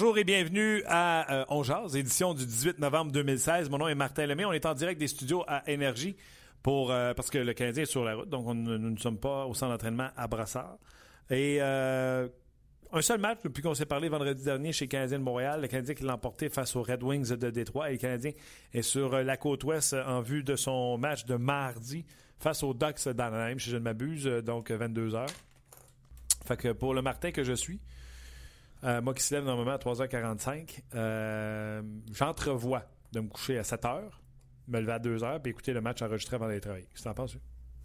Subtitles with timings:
[0.00, 3.68] Bonjour et bienvenue à euh, On Jazz, édition du 18 novembre 2016.
[3.68, 4.44] Mon nom est Martin Lemay.
[4.44, 6.14] On est en direct des studios à Énergie
[6.62, 9.18] pour, euh, parce que le Canadien est sur la route, donc on- nous ne sommes
[9.18, 10.78] pas au centre d'entraînement à Brassard.
[11.30, 12.28] Et euh,
[12.92, 15.62] un seul match depuis qu'on s'est parlé vendredi dernier chez le Canadien de Montréal.
[15.62, 17.88] Le Canadien qui l'a emporté face aux Red Wings de Détroit.
[17.90, 18.30] Et le Canadien
[18.72, 22.04] est sur euh, la côte ouest en vue de son match de mardi
[22.38, 25.26] face aux Ducks d'Anaheim, si je ne m'abuse, donc 22 h
[26.46, 27.80] Fait que pour le Martin que je suis,
[28.84, 34.02] euh, moi qui se lève normalement à 3h45, euh, j'entrevois de me coucher à 7h,
[34.68, 36.86] me lever à 2h, puis écouter le match enregistré avant d'aller travailler.
[36.90, 37.36] Qu'est-ce que t'en penses?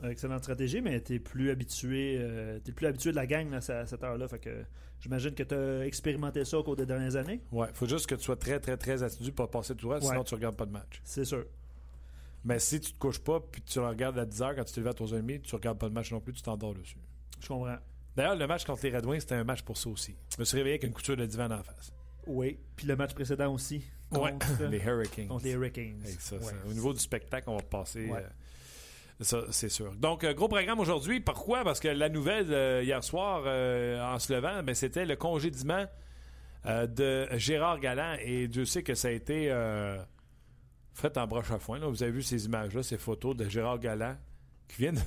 [0.04, 3.86] Excellente stratégie, mais t'es plus habitué, euh, t'es plus habitué de la gang là, à
[3.86, 4.28] cette heure-là.
[4.28, 4.64] Fait que
[5.00, 7.42] j'imagine que t'as expérimenté ça au cours des dernières années.
[7.52, 10.24] Ouais, faut juste que tu sois très, très, très assidu pour passer tout droit, sinon
[10.24, 11.02] tu regardes pas de match.
[11.06, 11.46] C'est sûr.
[12.44, 14.80] Mais si tu te couches pas, puis tu le regardes à 10h quand tu te
[14.82, 16.98] lèves à 3h30, tu regardes pas de match non plus, tu t'endors dessus.
[17.40, 17.78] Je comprends.
[18.16, 20.16] D'ailleurs, le match contre les Red Wings, c'était un match pour ça aussi.
[20.34, 21.92] Je me suis réveillé avec une couture de divan en face.
[22.28, 22.58] Oui.
[22.76, 23.84] Puis le match précédent aussi.
[24.12, 25.28] Ouais, Contre, les Hurricanes.
[25.28, 26.00] contre les Hurricanes.
[26.06, 26.44] Hey, ça, Ouais.
[26.44, 28.06] ça, au niveau du spectacle, on va passer.
[28.10, 28.20] Ouais.
[28.20, 29.94] euh, ça, c'est sûr.
[29.96, 31.20] Donc, euh, gros programme aujourd'hui.
[31.20, 31.64] Pourquoi?
[31.64, 35.86] Parce que la nouvelle euh, hier soir, euh, en se levant, ben, c'était le congédiement
[36.66, 38.16] de Gérard Galland.
[38.22, 39.48] Et Dieu sait que ça a été
[40.94, 41.80] fait en broche à foin.
[41.80, 41.88] là.
[41.88, 44.16] Vous avez vu ces images-là, ces photos de Gérard Galland
[44.70, 45.00] qui vient de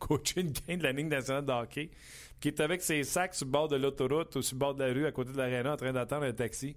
[0.00, 1.90] coacher une de la Ligue nationale de hockey,
[2.40, 4.82] qui est avec ses sacs sur le bord de l'autoroute ou sur le bord de
[4.82, 6.76] la rue à côté de l'aréna en train d'attendre un taxi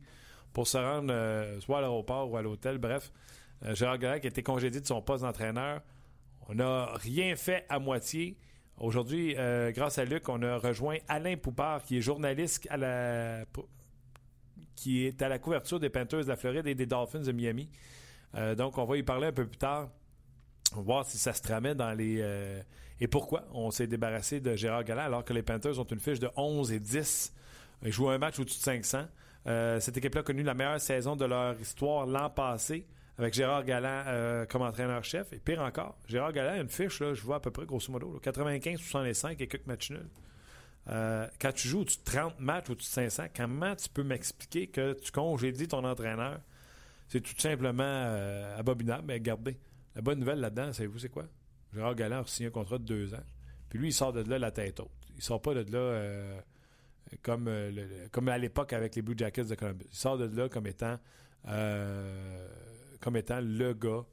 [0.51, 2.78] pour se rendre euh, soit à l'aéroport ou à l'hôtel.
[2.78, 3.11] Bref,
[3.66, 5.81] euh, Gérard Galland qui a été congédié de son poste d'entraîneur.
[6.50, 8.38] On n'a rien fait à moitié.
[8.78, 13.45] Aujourd'hui, euh, grâce à Luc, on a rejoint Alain Poupard, qui est journaliste à la,
[14.75, 17.69] qui est à la couverture des Panthers de la Floride et des Dolphins de Miami.
[18.35, 19.90] Euh, donc, on va y parler un peu plus tard.
[20.73, 22.17] On va voir si ça se tramait dans les.
[22.19, 22.61] euh,
[23.00, 26.19] et pourquoi on s'est débarrassé de Gérard Galland alors que les Panthers ont une fiche
[26.19, 27.34] de 11 et 10.
[27.84, 29.06] Ils jouent un match au-dessus de 500.
[29.45, 33.66] Euh, cette équipe-là a connu la meilleure saison de leur histoire l'an passé avec Gérard
[33.66, 35.31] Galland euh, comme entraîneur-chef.
[35.34, 37.91] Et pire encore, Gérard Galland a une fiche, là, je vois à peu près grosso
[37.91, 40.09] modo, 95-65 et quelques matchs nuls.
[40.88, 44.94] Quand tu joues au-dessus de 30 matchs au-dessus de 500, comment tu peux m'expliquer que
[44.94, 46.40] tu congédies ton entraîneur?
[47.09, 48.16] C'est tout simplement
[48.57, 49.03] abominable.
[49.07, 49.57] Mais regardez,
[49.95, 51.25] la bonne nouvelle là-dedans, savez-vous c'est quoi?
[51.73, 53.23] Gérard Galland a signé un contrat de deux ans.
[53.69, 54.91] Puis lui, il sort de là la tête haute.
[55.15, 56.39] Il sort pas de là euh,
[57.21, 59.85] comme, euh, comme à l'époque avec les Blue Jackets de Columbus.
[59.91, 60.97] Il sort de là comme étant,
[61.47, 62.47] euh,
[62.99, 64.05] comme étant le gars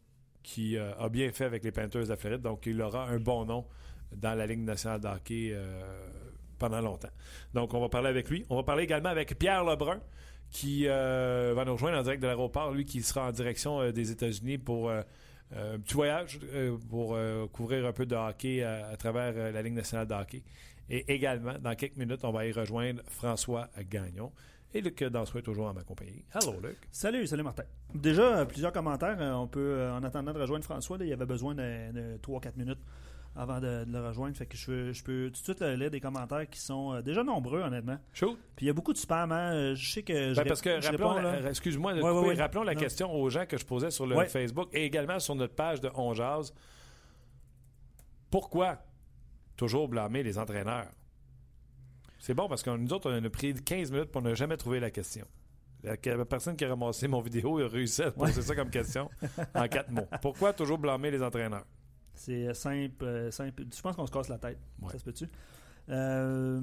[0.42, 2.40] qui a bien fait avec les Panthers de Floride.
[2.40, 3.66] Donc, il aura un bon nom
[4.10, 6.08] dans la Ligue nationale de hockey euh,
[6.58, 7.10] pendant longtemps.
[7.52, 8.46] Donc, on va parler avec lui.
[8.48, 10.00] On va parler également avec Pierre Lebrun,
[10.50, 14.56] qui va nous rejoindre en direct de l'aéroport, lui qui sera en direction des États-Unis
[14.56, 14.90] pour
[15.56, 19.62] euh, petit voyage euh, pour euh, couvrir un peu de hockey à, travers euh, la
[19.62, 20.42] Ligue nationale de hockey.
[20.88, 24.32] Et également, dans quelques minutes, on va y rejoindre François Gagnon.
[24.72, 26.24] Et Luc Dansereau est toujours en ma compagnie.
[26.32, 26.76] Hello, Luc.
[26.92, 27.64] Salut, salut Martin.
[27.92, 29.18] Déjà, plusieurs commentaires.
[29.36, 32.78] On peut, en attendant de rejoindre François, il y avait besoin de, de 3-4 minutes
[33.36, 34.36] avant de, de le rejoindre.
[34.36, 37.22] Fait que je, peux tout de suite euh, lire des commentaires qui sont euh, déjà
[37.22, 37.98] nombreux, honnêtement.
[38.12, 38.36] Shoot.
[38.56, 39.30] Puis il y a beaucoup de spam.
[39.32, 39.52] Hein?
[39.54, 40.34] Euh, Je sais que.
[40.34, 42.40] je Ben, parce que, rappelons, la- excuse-moi de Ouais, couper, ouais, ouais.
[42.42, 42.80] rappelons la Non.
[42.80, 44.24] question aux gens que je posais sur le.
[44.26, 46.52] Facebook et également sur notre page de On Jazz.
[48.30, 48.78] Pourquoi
[49.56, 50.86] toujours blâmer les entraîneurs?
[52.18, 54.78] C'est bon parce que nous autres, on a pris 15 minutes pour ne jamais trouver
[54.80, 55.26] la question.
[55.82, 59.08] La, la personne qui a ramassé mon vidéo a réussi à poser ça comme question
[59.54, 60.06] en quatre mots.
[60.20, 61.64] Pourquoi toujours blâmer les entraîneurs?
[62.20, 63.64] C'est simple, euh, simple.
[63.74, 64.58] Je pense qu'on se casse la tête.
[64.82, 64.92] Ouais.
[64.92, 65.26] Ça se peut-tu?
[65.88, 66.60] Euh,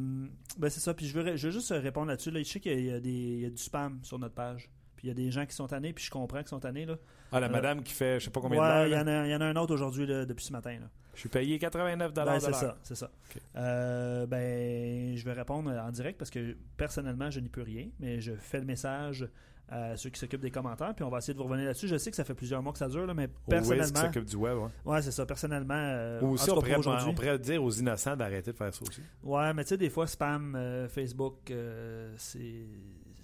[0.57, 0.93] ben c'est ça.
[0.93, 2.31] Puis je veux, je veux juste répondre là-dessus.
[2.31, 2.39] Là.
[2.39, 4.69] Je sais qu'il y a, des, il y a du spam sur notre page.
[4.95, 6.85] Puis il y a des gens qui sont tannés, puis je comprends qu'ils sont tannés.
[6.85, 6.95] Là.
[7.31, 9.07] Ah, la Euh, madame qui fait je sais pas combien Ouais, de il y, en
[9.07, 10.77] a- il y en a un autre aujourd'hui depuis ce matin.
[10.79, 10.89] Là.
[11.13, 13.09] Je suis payé 89 de Ben, c'est ça, c'est ça.
[13.55, 18.21] Euh, ben, je vais répondre en direct parce que personnellement, je n'y peux rien, mais
[18.21, 19.27] je fais le message
[19.69, 21.87] à ceux qui s'occupent des commentaires, puis on va essayer de vous revenir là-dessus.
[21.87, 24.35] Je sais que ça fait plusieurs mois que ça dure, là, mais personnellement, s'occupe du
[24.37, 24.57] web.
[24.57, 24.69] ouais.
[24.85, 25.25] ouais, c'est ça.
[25.25, 28.81] Personnellement, euh, Ou aussi, on pourrait, on pourrait dire aux innocents d'arrêter de faire ça
[28.87, 29.01] aussi.
[29.23, 32.65] Ouais, mais tu sais, des fois, spam, euh, Facebook, euh, c'est.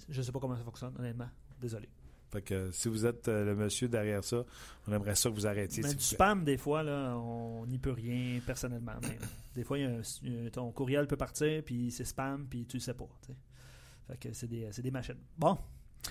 [0.09, 1.29] Je sais pas comment ça fonctionne, honnêtement.
[1.61, 1.87] Désolé.
[2.29, 4.43] Fait que si vous êtes euh, le monsieur derrière ça,
[4.87, 5.83] on aimerait ça que vous arrêtiez.
[5.83, 6.03] Mais du plaît.
[6.03, 8.95] spam, des fois, là, on n'y peut rien personnellement.
[9.03, 9.17] Mais
[9.55, 12.81] des fois, y a un- ton courriel peut partir, puis c'est spam, puis tu le
[12.81, 13.07] sais pas.
[13.21, 13.37] tu sais.
[14.07, 15.19] Fait que c'est des, c'est des machines.
[15.37, 15.57] Bon,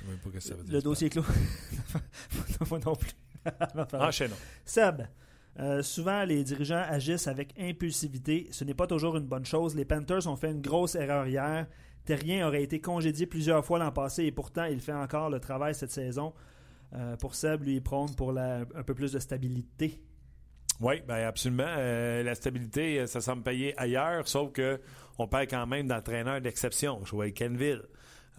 [0.07, 1.25] même pas ce que ça veut dire, le dossier est clos.
[2.71, 3.11] Moi non plus.
[3.75, 4.07] Non, pardon.
[4.07, 4.37] Enchaînons.
[4.65, 5.03] Seb,
[5.59, 8.47] euh, souvent les dirigeants agissent avec impulsivité.
[8.53, 9.75] Ce n'est pas toujours une bonne chose.
[9.75, 11.67] Les Panthers ont fait une grosse erreur hier.
[12.05, 15.75] Terrien aurait été congédié plusieurs fois l'an passé et pourtant il fait encore le travail
[15.75, 16.33] cette saison.
[16.95, 20.01] Euh, pour Seb, lui, il prône pour la- un peu plus de stabilité.
[20.81, 21.67] Oui, ben absolument.
[21.69, 24.81] Euh, la stabilité, ça semble payer ailleurs, sauf que
[25.19, 27.05] on perd quand même d'entraîneurs d'exception.
[27.05, 27.83] Je voyais Kenville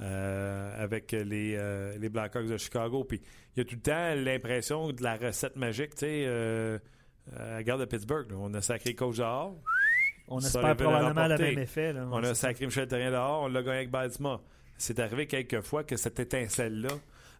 [0.02, 3.04] euh, avec les, euh, les Blackhawks de Chicago.
[3.04, 3.22] Puis
[3.56, 6.78] il y a tout le temps l'impression de la recette magique, tu sais, euh,
[7.38, 8.30] à la gare de Pittsburgh.
[8.32, 8.38] là.
[8.40, 9.56] On a sacré coach dehors,
[10.28, 11.94] On espère probablement le même effet.
[11.94, 12.08] là.
[12.12, 14.44] on a sacré Michel Terrien dehors, on l'a gagné avec Baltimore.
[14.78, 16.90] C'est arrivé quelques fois que cette étincelle-là,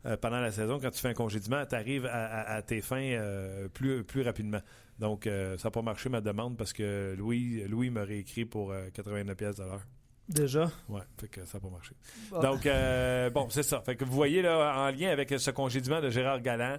[0.06, 2.82] euh, pendant la saison, quand tu fais un congédiement, tu arrives à, à- à tes
[2.82, 4.62] fins euh, plus, plus rapidement.
[5.00, 8.72] Donc, euh, ça n'a pas marché ma demande parce que Louis, Louis m'a réécrit pour
[8.72, 9.82] euh, 89 pièces de l'heure.
[10.30, 10.72] Déjà?
[10.88, 11.96] Ouais, fait que ça n'a pas marché.
[12.32, 13.82] Donc, euh, bon, c'est ça.
[13.82, 16.78] Fait que vous voyez, là, en lien avec ce congédiement de Gérard Galland,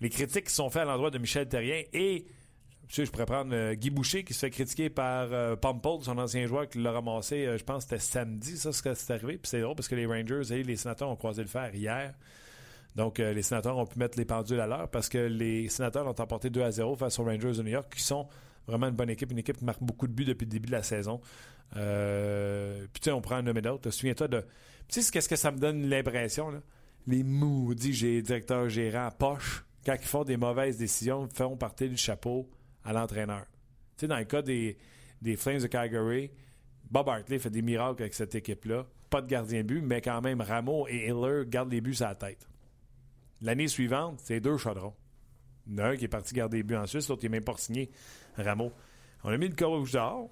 [0.00, 2.24] les critiques qui sont faites à l'endroit de Michel Terrien et,
[2.88, 5.56] tu sais, je pourrais prendre euh, Guy Boucher qui se fait critiquer par euh,
[6.02, 9.38] son ancien joueur qui l'a ramassé, euh, je pense c'était samedi, ça, c'est arrivé.
[9.38, 12.14] Puis c'est drôle parce que les Rangers et les sénateurs ont croisé le fer hier.
[12.94, 16.06] Donc, euh, les sénateurs ont pu mettre les pendules à l'heure parce que les sénateurs
[16.06, 18.28] ont emporté 2 à 0 face aux Rangers de New York, qui sont
[18.66, 20.72] vraiment une bonne équipe, une équipe qui marque beaucoup de buts depuis le début de
[20.72, 21.20] la saison.
[21.76, 23.90] Euh, puis, tu sais, on prend un nommé d'autre.
[23.90, 24.44] Souviens-toi de.
[24.88, 26.60] Tu sais, qu'est-ce que ça me donne l'impression, là?
[27.06, 31.98] Les maudits j'ai directeurs gérants poche, quand ils font des mauvaises décisions, font partir du
[31.98, 32.48] chapeau
[32.82, 33.44] à l'entraîneur.
[33.96, 34.78] Tu sais, dans le cas des,
[35.20, 36.30] des Flames de Calgary,
[36.90, 38.86] Bob Hartley fait des miracles avec cette équipe-là.
[39.10, 42.08] Pas de gardien de but, mais quand même, Rameau et Hiller gardent les buts à
[42.08, 42.48] la tête.
[43.42, 44.94] L'année suivante, c'est deux chaudrons.
[45.66, 47.28] Il y en a un qui est parti garder les buts en Suisse, l'autre n'est
[47.28, 47.90] même pas signé,
[48.36, 48.72] Rameau.
[49.22, 50.28] On a mis le coach dehors.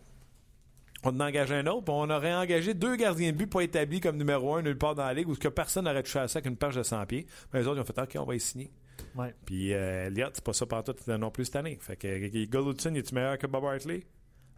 [1.04, 3.62] On en a engagé un autre, puis on aurait engagé deux gardiens de but pas
[3.62, 6.28] établis comme numéro un nulle part dans la ligue où que personne n'aurait touché à
[6.28, 7.26] ça avec une page de 100 pieds.
[7.52, 8.70] Mais les autres, ils ont fait OK, on va y signer.
[9.16, 9.34] Ouais.
[9.44, 11.76] Puis euh, Elliott, c'est pas ça partout non plus cette année.
[11.81, 14.05] Fait que Goldson, est-tu meilleur que Bob Hartley?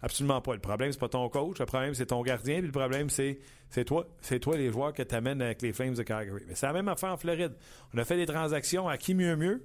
[0.02, 0.52] Absolument pas.
[0.52, 1.58] Le problème, c'est pas ton coach.
[1.58, 2.58] Le problème, c'est ton gardien.
[2.58, 3.38] Puis le problème, c'est,
[3.70, 4.06] c'est toi.
[4.20, 6.42] C'est toi les joueurs que tu amènes avec les Flames de Calgary.
[6.46, 7.54] Mais c'est la même affaire en Floride.
[7.94, 9.64] On a fait des transactions à qui mieux mieux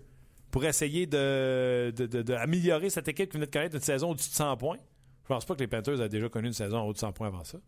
[0.51, 4.57] pour essayer de, de, cette équipe qui venait de connaître une saison au-dessus de 100
[4.57, 4.78] points.
[5.24, 7.12] Je pense pas que les Panthers aient déjà connu une saison en haut de 100
[7.13, 7.60] points avant ça.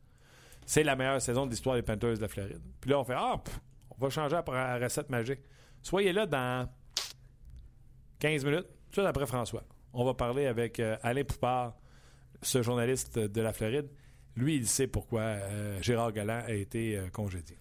[0.66, 2.62] C'est la meilleure saison de l'histoire des Panthers de la Floride.
[2.80, 3.42] Puis là, on fait Ah,
[3.92, 5.42] on va changer la recette magique.
[5.81, 6.68] Soyez là dans
[8.19, 9.63] 15 minutes, tout après François.
[9.94, 11.75] On va parler avec euh, Alain Poupard,
[12.42, 13.89] ce journaliste de la Floride.
[14.36, 17.57] Lui, il sait pourquoi euh, Gérard Galland a été euh, congédié.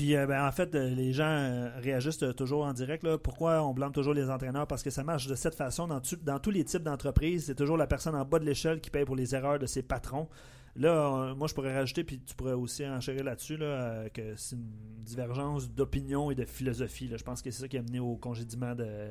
[0.00, 3.02] Puis euh, ben, en fait, euh, les gens euh, réagissent toujours en direct.
[3.02, 3.18] Là.
[3.18, 4.66] Pourquoi on blâme toujours les entraîneurs?
[4.66, 7.44] Parce que ça marche de cette façon dans, tu- dans tous les types d'entreprises.
[7.44, 9.82] C'est toujours la personne en bas de l'échelle qui paye pour les erreurs de ses
[9.82, 10.26] patrons.
[10.74, 14.70] Là, moi, je pourrais rajouter, puis tu pourrais aussi enchérir là-dessus, là, que c'est une
[15.04, 17.08] divergence d'opinion et de philosophie.
[17.08, 17.18] là.
[17.18, 19.08] Je pense que c'est ça qui a mené au congédiement de,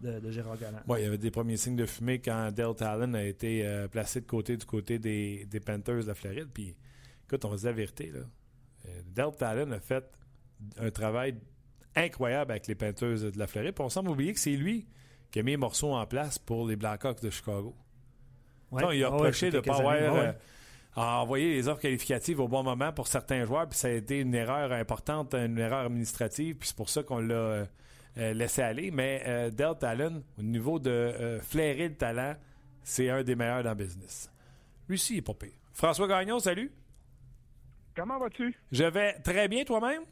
[0.00, 0.80] de, Gérard Galland.
[0.86, 4.20] Ouais, il y avait des premiers signes de fumée quand Dale Talon a été placé
[4.20, 6.48] de côté du côté des, des Panthers de la Floride.
[6.52, 6.76] Puis,
[7.26, 8.10] écoute, on se la vérité.
[8.12, 8.20] Là.
[8.88, 10.04] Euh, Dale Talon a fait
[10.78, 11.36] un travail
[11.94, 13.74] incroyable avec les Panthers de la Floride.
[13.74, 14.86] Puis on semble oublier que c'est lui
[15.30, 17.74] qui a mis les morceaux en place pour les Blackhawks de Chicago.
[18.70, 18.82] Ouais.
[18.82, 20.32] Non, il a Ah reproché de ne pas avoir ouais, euh,
[20.96, 24.34] envoyé les offres qualificatives au bon moment pour certains joueurs, puis ça a été une
[24.34, 27.66] erreur importante, une erreur administrative, puis c'est pour ça qu'on l'a euh,
[28.18, 28.90] euh, laissé aller.
[28.90, 32.34] Mais Dale Talon, au niveau de flairer le talent,
[32.82, 34.30] c'est un des meilleurs dans le business.
[34.88, 35.52] Lui aussi, il est pas pire.
[35.72, 36.72] François Gagnon, salut.
[37.98, 38.54] Comment vas-tu?
[38.70, 40.02] Je vais très bien toi-même?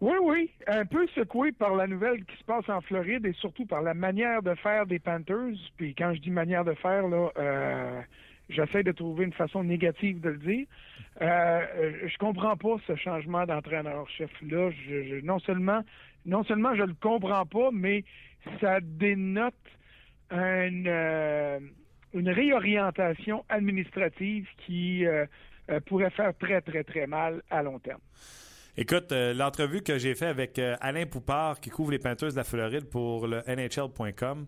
[0.00, 0.50] Oui, oui.
[0.66, 3.94] Un peu secoué par la nouvelle qui se passe en Floride et surtout par la
[3.94, 5.54] manière de faire des Panthers.
[5.76, 8.00] Puis quand je dis manière de faire, là, euh,
[8.48, 10.66] j'essaie de trouver une façon négative de le dire.
[11.22, 11.26] Euh,
[11.76, 14.70] euh, je comprends pas ce changement d'entraîneur-chef-là.
[14.72, 15.82] Je, je- non seulement
[16.26, 18.04] non seulement je le comprends pas, mais
[18.60, 19.54] ça dénote
[20.32, 21.60] une, euh,
[22.14, 25.24] une réorientation administrative qui euh,
[25.70, 28.00] euh, pourrait faire très, très, très mal à long terme.
[28.76, 32.36] Écoute, euh, l'entrevue que j'ai faite avec euh, Alain Poupard, qui couvre les Panthers de
[32.36, 34.46] la Floride pour le NHL.com,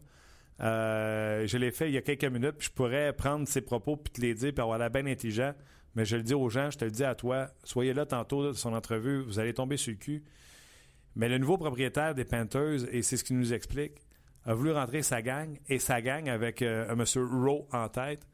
[0.59, 4.13] je l'ai fait il y a quelques minutes, puis je pourrais prendre ses propos puis
[4.13, 5.55] te les dire, puis avoir l'air bien intelligent,
[5.95, 8.49] mais je le dis aux gens, je te le dis à toi, soyez là tantôt
[8.49, 10.25] de son entrevue, vous allez tomber sur le cul.
[11.15, 13.99] Mais le nouveau propriétaire des Panthers, et c'est ce qu'il nous explique,
[14.45, 18.27] a voulu rentrer sa gang, et sa gang avec un monsieur Rowe en tête,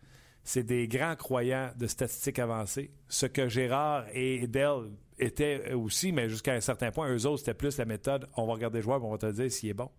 [0.49, 2.91] c'est des grands croyants de statistiques avancées.
[3.07, 4.89] Ce que Gérard et Dell
[5.19, 8.55] était aussi, mais jusqu'à un certain point, eux autres, c'était plus la méthode on va
[8.55, 9.91] regarder le joueur et on va te dire s'il est bon.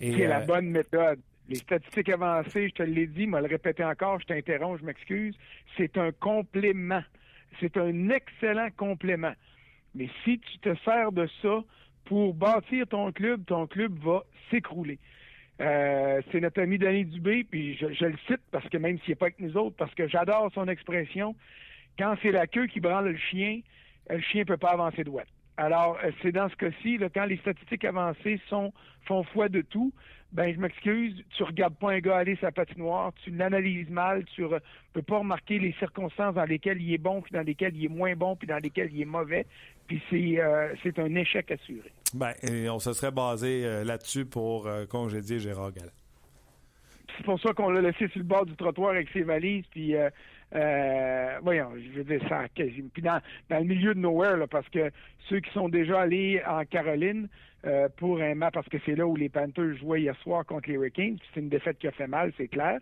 [0.00, 1.20] C'est la bonne méthode.
[1.48, 5.36] Les statistiques avancées, je te l'ai dit, moi le répéter encore, je t'interromps, je m'excuse,
[5.76, 7.02] c'est un complément.
[7.60, 9.34] C'est un excellent complément.
[9.94, 11.62] Mais si tu te sers de ça
[12.06, 14.98] pour bâtir ton club, ton club va s'écrouler.
[15.60, 19.16] Euh, c'est notre ami Denis Dubé, puis je, le cite parce que même s'il n'est
[19.16, 21.34] pas avec nous autres, parce que j'adore son expression,
[21.98, 23.60] quand c'est la queue qui branle le chien,
[24.08, 25.24] le chien ne peut pas avancer droit.
[25.58, 28.72] Alors, euh, c'est dans ce cas-ci, quand les statistiques avancées sont,
[29.04, 29.92] font foi de tout,
[30.32, 34.42] ben je m'excuse, tu regardes pas un gars aller sa patinoire, tu l'analyses mal, tu
[34.42, 34.58] ne
[34.92, 37.88] peux pas remarquer les circonstances dans lesquelles il est bon, puis dans lesquelles il est
[37.88, 39.44] moins bon, puis dans lesquelles il est mauvais,
[39.88, 41.90] puis euh, c'est un échec assuré.
[42.14, 45.92] Ben, et on se serait basé euh, là-dessus pour euh, congédier Gérard Galland.
[47.16, 49.94] C'est pour ça qu'on l'a laissé sur le bord du trottoir avec ses valises, puis
[51.42, 54.90] voyons, je veux dire ça, puis dans, dans le milieu de nowhere, parce que
[55.28, 57.28] ceux qui sont déjà allés en Caroline,
[57.66, 60.70] euh, pour un match parce que c'est là où les Panthers jouaient hier soir contre
[60.70, 61.18] les Hurricanes.
[61.34, 62.78] C'est une défaite qui a fait mal, c'est clair.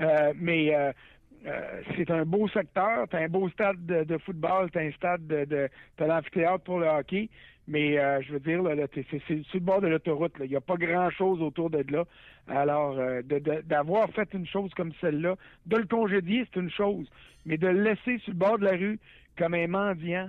[0.00, 0.92] Euh, mais euh,
[1.96, 5.70] c'est un beau secteur, t'as un beau stade de, football, t'as un stade de, de
[5.96, 7.30] t'as l'amphithéâtre pour le hockey,
[7.68, 10.76] mais je veux dire, là, c'est, sur le bord de l'autoroute, il n'y a pas
[10.76, 12.04] grand-chose autour de là.
[12.48, 12.98] Alors,
[13.64, 17.06] d'avoir fait une chose comme celle-là, de le congédier, c'est une chose,
[17.44, 18.98] mais de le laisser sur le bord de la rue
[19.36, 20.28] comme un mendiant,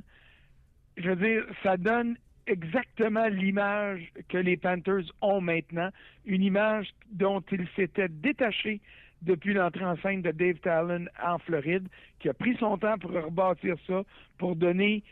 [0.97, 5.89] je veux dire, ça donne exactement l'image que les Panthers ont maintenant,
[6.25, 8.81] une image dont ils s'étaient détachés
[9.21, 11.87] depuis l'entrée en scène de Dave Talon en Floride,
[12.19, 14.03] qui a pris son temps pour rebâtir ça,
[14.37, 15.03] pour donner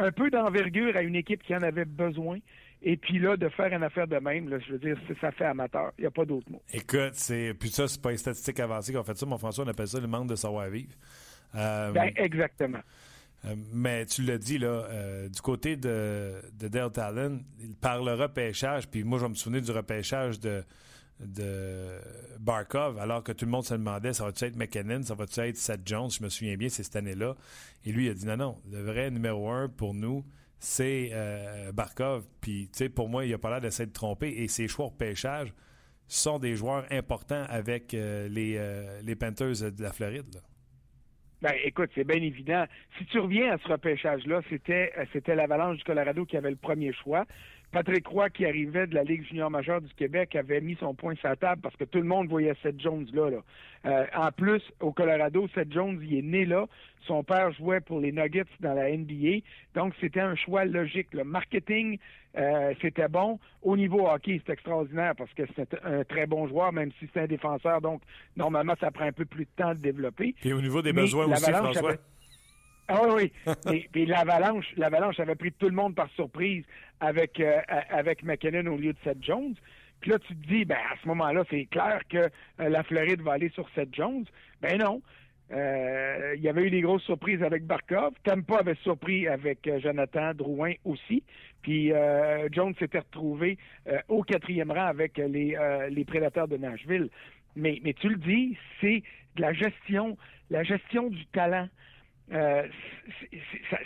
[0.00, 2.38] un peu d'envergure à une équipe qui en avait besoin.
[2.82, 5.92] Et puis là, de faire une affaire de même, je veux dire, ça fait amateur.
[5.98, 6.62] Il n'y a pas d'autre mot.
[6.72, 7.54] Écoute, c'est.
[7.58, 9.26] Puis ça, c'est pas une statistique avancée qu'on fait ça.
[9.26, 10.94] Mon François, on appelle ça le manque de savoir-vivre.
[11.54, 12.80] Euh, ben, exactement.
[13.44, 18.06] Euh, mais tu l'as dit, là, euh, du côté de, de Dale Talon, il parle
[18.06, 20.62] le repêchage, puis moi, je me souvenir du repêchage de,
[21.20, 21.98] de
[22.38, 25.56] Barkov, alors que tout le monde se demandait, ça va-tu être McKinnon, ça va-tu être
[25.56, 27.34] Seth Jones, je me souviens bien, c'est cette année-là.
[27.84, 30.24] Et lui, il a dit non, non, le vrai numéro un pour nous,
[30.58, 32.26] c'est euh, Barkov.
[32.40, 34.28] Puis, tu sais, pour moi, il a pas l'air d'essayer de tromper.
[34.28, 35.52] Et ses choix au repêchage
[36.06, 38.28] sont des joueurs importants avec les,
[39.02, 40.34] les Panthers de la Floride.
[40.34, 40.40] Là.
[41.42, 42.66] Ben, écoute, c'est bien évident.
[42.98, 46.56] Si tu reviens à ce repêchage-là, c'était, euh, c'était l'Avalanche du Colorado qui avait le
[46.56, 47.24] premier choix.
[47.72, 51.14] Patrick Roy, qui arrivait de la Ligue junior majeure du Québec, avait mis son point
[51.14, 53.30] sur la table parce que tout le monde voyait Seth Jones là.
[53.86, 56.66] Euh, en plus, au Colorado, Seth Jones, il est né là.
[57.06, 59.38] Son père jouait pour les Nuggets dans la NBA.
[59.74, 61.08] Donc, c'était un choix logique.
[61.12, 61.98] Le marketing,
[62.36, 63.38] euh, c'était bon.
[63.62, 67.20] Au niveau hockey, c'est extraordinaire parce que c'est un très bon joueur, même si c'est
[67.20, 67.80] un défenseur.
[67.80, 68.02] Donc,
[68.36, 70.34] normalement, ça prend un peu plus de temps de développer.
[70.44, 71.94] Et au niveau des besoins aussi, François.
[72.88, 73.32] Ah oui,
[73.66, 73.88] oui.
[73.94, 76.64] Et, l'avalanche, l'avalanche avait pris tout le monde par surprise
[77.00, 79.54] avec euh, avec McKinnon au lieu de Seth Jones.
[80.00, 83.20] Puis là, tu te dis, ben à ce moment-là, c'est clair que euh, la Floride
[83.20, 84.24] va aller sur Seth Jones.
[84.60, 85.02] Ben non.
[85.52, 88.14] Euh, il y avait eu des grosses surprises avec Barkov.
[88.22, 91.24] Tampa avait surpris avec Jonathan Drouin aussi.
[91.62, 91.92] Puis
[92.52, 93.58] Jones s'était retrouvé
[94.08, 95.58] au quatrième rang avec les,
[95.90, 97.10] les prédateurs de Nashville.
[97.56, 99.02] Mais, mais tu le dis, c'est
[99.36, 100.16] de la gestion,
[100.50, 101.68] la gestion du talent.
[102.32, 102.62] Euh,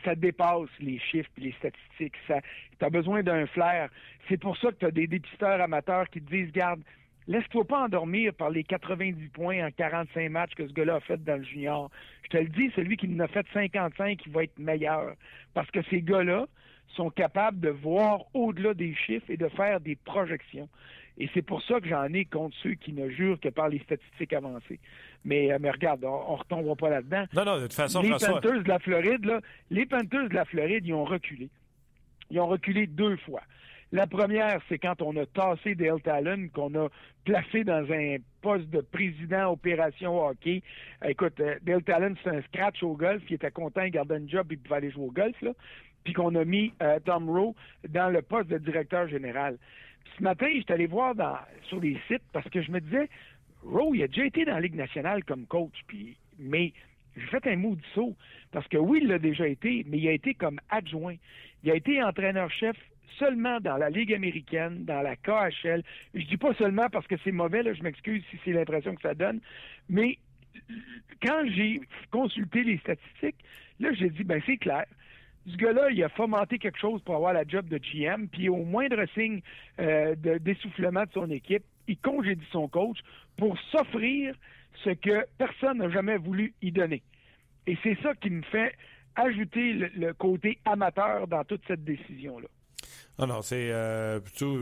[0.05, 2.15] ça, dépasse les chiffres et les statistiques.
[2.27, 3.89] Tu as besoin d'un flair.
[4.29, 6.83] C'est pour ça que tu as des dépisteurs amateurs qui te disent, garde,
[7.27, 11.23] laisse-toi pas endormir par les 90 points en 45 matchs que ce gars-là a fait
[11.25, 11.91] dans le junior.
[12.25, 15.15] Je te le dis, celui qui en a fait 55, il va être meilleur.
[15.55, 16.47] Parce que ces gars-là
[16.89, 20.69] sont capables de voir au-delà des chiffres et de faire des projections.
[21.19, 23.79] Et c'est pour ça que j'en ai contre ceux qui ne jurent que par les
[23.81, 24.81] statistiques avancées.
[25.25, 27.25] Mais, euh, mais regarde, on, ne retombera pas là-dedans.
[27.35, 28.41] Non, non, de toute façon, les François...
[28.41, 29.41] Panthers de la Floride, là,
[29.71, 31.51] les Panthers de la Floride, ils ont reculé.
[32.31, 33.43] Ils ont reculé deux fois.
[33.93, 36.89] La première, c'est quand on a tassé Dale Talon, qu'on a
[37.25, 40.63] placé dans un poste de président opération hockey.
[41.07, 43.23] Écoute, euh, Dale Talon, c'est un scratch au golf.
[43.29, 45.41] Il était content, il gardait un job, il pouvait aller jouer au golf.
[45.43, 45.53] Là.
[46.03, 47.55] Puis qu'on a mis euh, Tom Rowe
[47.89, 49.59] dans le poste de directeur général.
[50.17, 51.15] Ce matin, je suis allé voir
[51.69, 53.09] sur les sites parce que je me disais,
[53.63, 56.73] Rowe, il a déjà été dans la Ligue nationale comme coach, puis, mais
[57.17, 58.17] j'ai fait un mot du saut,
[58.53, 61.17] parce que oui, il l'a déjà été, mais il a été comme adjoint.
[61.63, 62.77] Il a été entraîneur-chef
[63.19, 65.83] seulement dans la Ligue américaine, dans la KHL.
[66.15, 69.15] Je dis pas seulement parce que c'est mauvais, je m'excuse si c'est l'impression que ça
[69.15, 69.41] donne,
[69.89, 70.19] mais
[71.23, 71.81] quand j'ai
[72.11, 73.45] consulté les statistiques,
[73.81, 74.85] là, j'ai dit, ben c'est clair.
[75.47, 78.65] Ce gars-là, il a fomenté quelque chose pour avoir la job de GM, puis au
[78.65, 79.43] moindre signe
[79.79, 82.99] euh, d'essoufflement de son équipe, il congédie son coach
[83.37, 84.35] pour s'offrir
[84.83, 87.03] ce que personne n'a jamais voulu y donner.
[87.67, 88.75] Et c'est ça qui me fait
[89.17, 92.49] ajouter le, côté amateur dans toute cette décision-là.
[93.19, 94.59] Non, non, c'est euh, plutôt.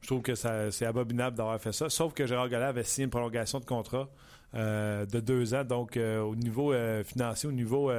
[0.00, 1.88] Je trouve que c'est abominable d'avoir fait ça.
[1.88, 4.08] Sauf que Gérard Galland avait signé une prolongation de contrat
[4.54, 5.64] euh, de deux ans.
[5.64, 6.72] Donc, au niveau
[7.02, 7.90] financier, au niveau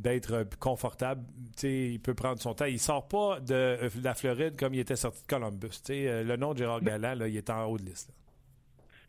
[0.00, 1.22] d'être confortable,
[1.62, 2.64] il peut prendre son temps.
[2.64, 5.82] Il sort pas de, la Floride comme il était sorti de Columbus.
[5.88, 8.12] le nom de Gérard Galland, là, il est en haut de liste.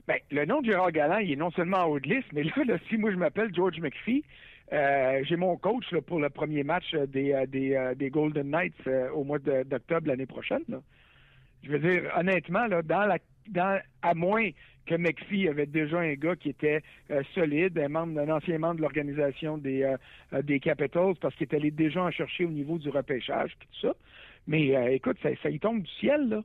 [0.08, 2.44] Bien, le nom de Gérard Galland, il est non seulement en haut de liste, mais
[2.44, 4.24] là, si moi je m'appelle George McPhee,
[4.74, 9.24] euh, j'ai mon coach pour le premier match euh, des, euh, des, Golden Knights au
[9.24, 10.64] mois d'octobre l'année prochaine.
[11.64, 13.18] Je veux dire, honnêtement, là, dans la,
[14.02, 14.50] à moins
[14.86, 16.82] que McPhee avait déjà un gars qui était
[17.34, 19.96] solide, un, membre, un ancien membre de l'organisation des,
[20.44, 23.94] des Capitals, parce qu'il est allé déjà en chercher au niveau du repêchage, tout ça.
[24.48, 26.44] Mais écoute, ça, ça y tombe du ciel, là.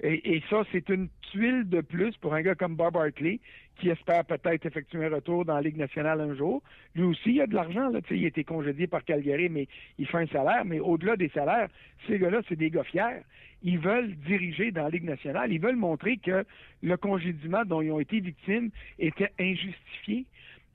[0.00, 3.40] Et, ça, c'est une tuile de plus pour un gars comme Bob Hartley,
[3.80, 6.62] qui espère peut-être effectuer un retour dans la Ligue nationale un jour.
[6.94, 7.88] Lui aussi, il a de l'argent.
[7.88, 8.00] Là.
[8.10, 9.66] Il a été congédié par Calgary, mais
[9.98, 10.64] il fait un salaire.
[10.64, 11.68] Mais au-delà des salaires,
[12.06, 13.22] ces gars-là, c'est des gars fiers.
[13.62, 15.52] Ils veulent diriger dans la Ligue nationale.
[15.52, 16.44] Ils veulent montrer que
[16.82, 20.26] le congédiement dont ils ont été victimes était injustifié.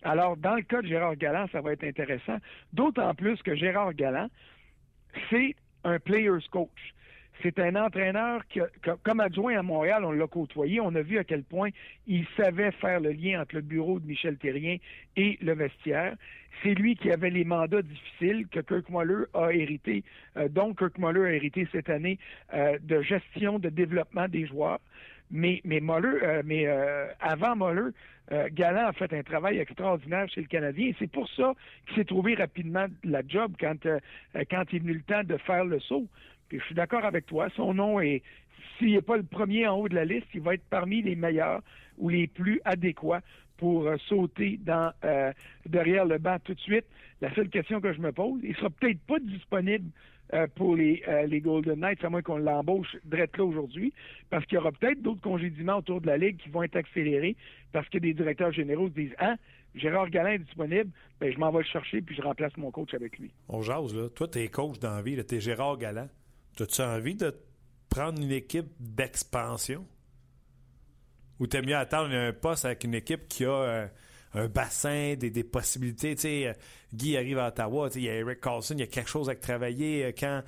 [0.03, 2.37] Alors, dans le cas de Gérard Galland, ça va être intéressant.
[2.73, 4.27] D'autant plus que Gérard Galland,
[5.29, 6.93] c'est un player's coach.
[7.43, 8.61] C'est un entraîneur qui,
[9.03, 10.79] comme adjoint à Montréal, on l'a côtoyé.
[10.79, 11.69] On a vu à quel point
[12.07, 14.77] il savait faire le lien entre le bureau de Michel Terrien
[15.17, 16.15] et le vestiaire.
[16.61, 20.05] C'est lui qui avait les mandats difficiles que Kirk Muller a hérité.
[20.37, 22.17] Euh, donc, Kirk Muller a hérité cette année
[22.53, 24.79] euh, de gestion, de développement des joueurs.
[25.29, 26.67] Mais, mais, euh, mais
[27.19, 27.89] avant Muller,
[28.51, 30.91] Galland a fait un travail extraordinaire chez le Canadien.
[30.99, 31.53] C'est pour ça
[31.87, 33.87] qu'il s'est trouvé rapidement la job quand,
[34.49, 36.07] quand il est venu le temps de faire le saut
[36.59, 37.47] je suis d'accord avec toi.
[37.55, 38.21] Son nom est,
[38.77, 41.15] s'il n'est pas le premier en haut de la liste, il va être parmi les
[41.15, 41.61] meilleurs
[41.97, 43.21] ou les plus adéquats
[43.57, 45.31] pour euh, sauter euh,
[45.67, 46.85] derrière le banc tout de suite.
[47.21, 49.89] La seule question que je me pose, il sera peut-être pas disponible
[50.33, 51.01] euh, pour les,
[51.41, 53.93] Golden Knights, à moins qu'on l'embauche direct là aujourd'hui,
[54.29, 57.35] parce qu'il y aura peut-être d'autres congédiements autour de la Ligue qui vont être accélérés
[57.71, 59.35] parce que des directeurs généraux se disent Ah,
[59.75, 60.89] Gérard Galin est disponible,
[61.19, 63.31] ben, je m'en vais le chercher puis je remplace mon coach avec lui.
[63.47, 64.09] On jase, là.
[64.09, 66.09] Toi, tu es coach dans la vie, tu es Gérard Galin.
[66.59, 67.33] As-tu envie de
[67.89, 69.85] prendre une équipe d'expansion?
[71.39, 73.87] Ou t'aimes mieux attendre un poste avec une équipe qui a euh,
[74.33, 76.13] un bassin, des, possibilités?
[76.15, 76.53] Tu sais, euh,
[76.93, 79.35] Guy arrive à Ottawa, il y a Eric Carlson, il y a quelque chose à
[79.35, 80.05] travailler.
[80.05, 80.43] Euh, quand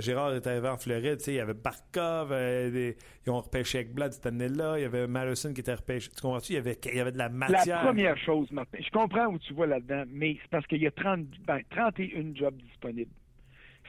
[0.00, 4.26] Gérard est arrivé en Floride, il y avait Barkov, ils ont repêché avec Blad cette
[4.26, 6.10] année-là, il y avait Madison qui était repêché.
[6.10, 6.52] Tu comprends-tu?
[6.52, 7.78] Il y avait, il y avait de la matière.
[7.78, 10.86] La première chose, Martin, je comprends où tu vois là-dedans, mais c'est parce qu'il y
[10.86, 13.12] a 30, ben, 31 jobs disponibles.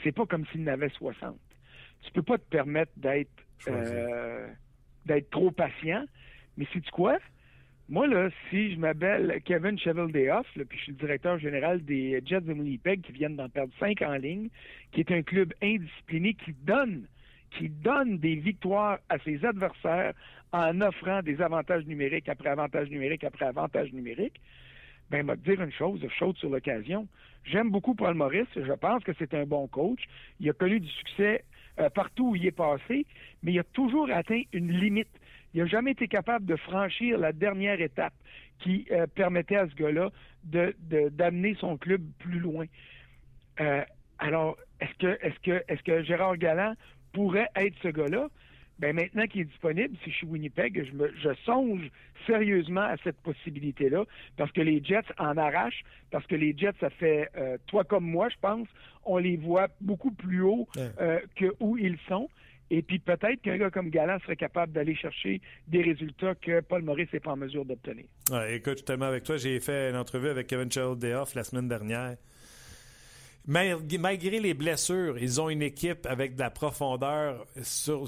[0.03, 1.35] C'est pas comme s'il n'avait 60
[2.01, 3.29] tu peux pas te permettre d'être
[3.67, 4.47] euh,
[5.05, 6.05] d'être trop patient.
[6.57, 7.17] Mais c'est tu quoi?
[7.89, 12.41] Moi, là, si je m'appelle Kevin Cheveldayoff, puis je suis le directeur général des Jets
[12.41, 14.49] de Winnipeg qui viennent d'en perdre cinq en ligne,
[14.91, 17.07] qui est un club indiscipliné qui donne
[17.57, 20.13] qui donne des victoires à ses adversaires
[20.51, 24.39] en offrant des avantages numériques après avantages numériques après avantages numériques,
[25.09, 27.07] ben, m'a dire une chose, chaude sur l'occasion.
[27.43, 28.47] J'aime beaucoup Paul Maurice.
[28.55, 30.01] Je pense que c'est un bon coach.
[30.39, 31.43] Il a connu du succès
[31.79, 33.05] euh, partout où il est passé,
[33.43, 35.09] mais il a toujours atteint une limite.
[35.53, 38.13] Il n'a jamais été capable de franchir la dernière étape
[38.59, 40.11] qui euh, permettait à ce gars-là
[40.43, 42.65] d'amener son club plus loin.
[43.61, 43.83] Euh,
[44.19, 46.75] alors, est-ce que, est-ce que, est-ce que Gérard Galland
[47.13, 48.27] pourrait être ce gars-là?
[48.79, 51.89] Ben maintenant qu'il est disponible, si je suis Winnipeg, je, me, je songe
[52.25, 54.05] sérieusement à cette possibilité-là,
[54.37, 58.05] parce que les Jets en arrachent, parce que les Jets, ça fait, euh, toi comme
[58.05, 58.67] moi, je pense,
[59.05, 62.29] on les voit beaucoup plus haut euh, que où ils sont.
[62.71, 66.83] Et puis peut-être qu'un gars comme Galland serait capable d'aller chercher des résultats que Paul
[66.83, 68.05] Maurice n'est pas en mesure d'obtenir.
[68.31, 69.37] Ouais, écoute, je suis tellement avec toi.
[69.37, 72.15] J'ai fait une entrevue avec Kevin Charles la semaine dernière.
[73.47, 78.05] Malgré les blessures, ils ont une équipe avec de la profondeur sur,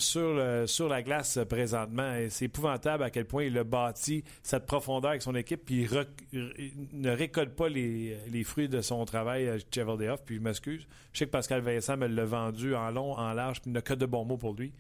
[0.88, 2.14] la glace présentement.
[2.30, 5.88] C'est épouvantable à quel point il a bâti cette profondeur avec son équipe, puis
[6.32, 10.24] il, ne récolte pas les, fruits de son travail à Cheveldayoff.
[10.24, 10.88] Puis je m'excuse.
[11.14, 13.82] Je sais que Pascal Vincent me l'a vendu en long, en large, puis il n'a
[13.82, 14.74] que de bons mots pour lui.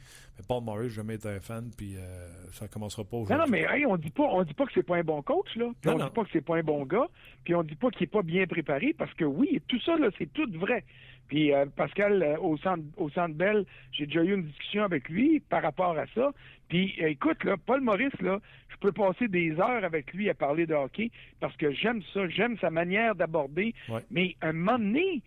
[0.47, 3.35] Paul Murray, je vais jamais un fan, puis euh, ça commencera pas aujourd'hui.
[3.35, 5.55] Non, non, mais on dit pas, on dit pas que c'est pas un bon coach,
[5.55, 5.71] là.
[5.81, 7.07] Puis on dit pas que c'est pas un bon gars,
[7.43, 10.09] puis on dit pas qu'il est pas bien préparé, parce que oui, tout ça, là,
[10.17, 10.83] c'est tout vrai.
[11.31, 15.07] Puis euh, Pascal, euh, au centre au centre Bell, j'ai déjà eu une discussion avec
[15.07, 16.31] lui par rapport à ça.
[16.67, 20.65] Puis écoute, là, Paul Maurice, là, je peux passer des heures avec lui à parler
[20.65, 23.73] de hockey parce que j'aime ça, j'aime sa manière d'aborder.
[24.09, 25.21] Mais un moment donné,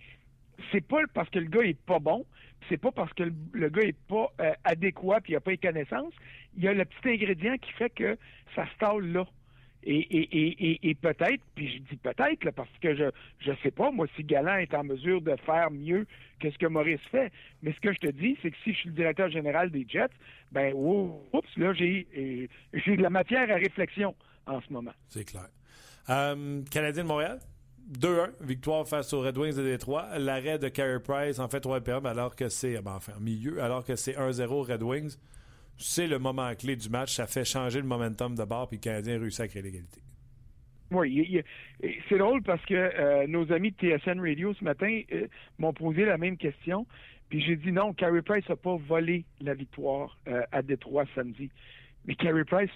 [0.72, 2.27] c'est pas parce que le gars est pas bon,
[2.68, 5.59] c'est pas parce que le, gars est pas euh, adéquat puis il a pas les
[5.59, 6.12] connaissances.
[6.57, 8.16] Il y a le petit ingrédient qui fait que
[8.55, 9.27] ça stalle là.
[9.87, 13.05] Et, et, et, peut-être, puis je dis peut-être, parce que je
[13.40, 16.07] je sais pas, moi, si Galant est en mesure de faire mieux
[16.40, 17.31] que ce que Maurice fait.
[17.62, 19.85] Mais ce que je te dis, c'est que si je suis le directeur général des
[19.87, 20.09] Jets,
[20.53, 24.14] ben, oups, là, j'ai j'ai de la matière à réflexion
[24.46, 24.92] en ce moment.
[25.09, 25.48] C'est clair.
[26.09, 27.38] Euh, Canadien de Montréal?
[27.92, 30.18] 2-1, victoire face aux Red Wings de Détroit.
[30.18, 33.85] L'arrêt de Carey Price en fait 3 PM alors que c'est, ben, enfin, milieu, alors
[33.85, 35.16] que c'est 1-0 Red Wings.
[35.77, 37.14] C'est le moment clé du match.
[37.14, 40.01] Ça fait changer le momentum de bord, puis le Canadien réussit à créer l'égalité.
[40.90, 41.42] Oui,
[42.09, 45.27] c'est drôle parce que euh, nos amis de TSN Radio ce matin euh,
[45.59, 46.87] m'ont posé la même question.
[47.29, 51.51] Puis j'ai dit non, Carey Price n'a pas volé la victoire euh, à Détroit samedi.
[52.07, 52.70] Mais Carey Price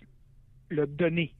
[0.71, 1.33] l'a donné.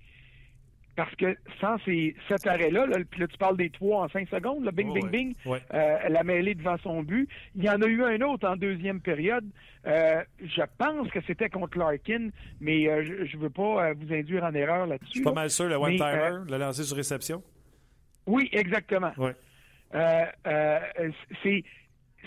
[0.99, 4.65] Parce que sans ces, cet arrêt-là, puis là, tu parles des trois en cinq secondes,
[4.65, 7.29] là, bing, bing, bing, euh, la mêlée devant son but.
[7.55, 9.49] Il y en a eu un autre en deuxième période.
[9.87, 12.31] Euh, je pense que c'était contre Larkin,
[12.61, 15.07] mais euh, je ne veux pas vous induire en erreur là-dessus.
[15.07, 17.45] Je suis pas mal sûr, le one-timer, le lancer sur réception.
[18.27, 19.13] Oui, exactement.
[19.93, 21.63] c'est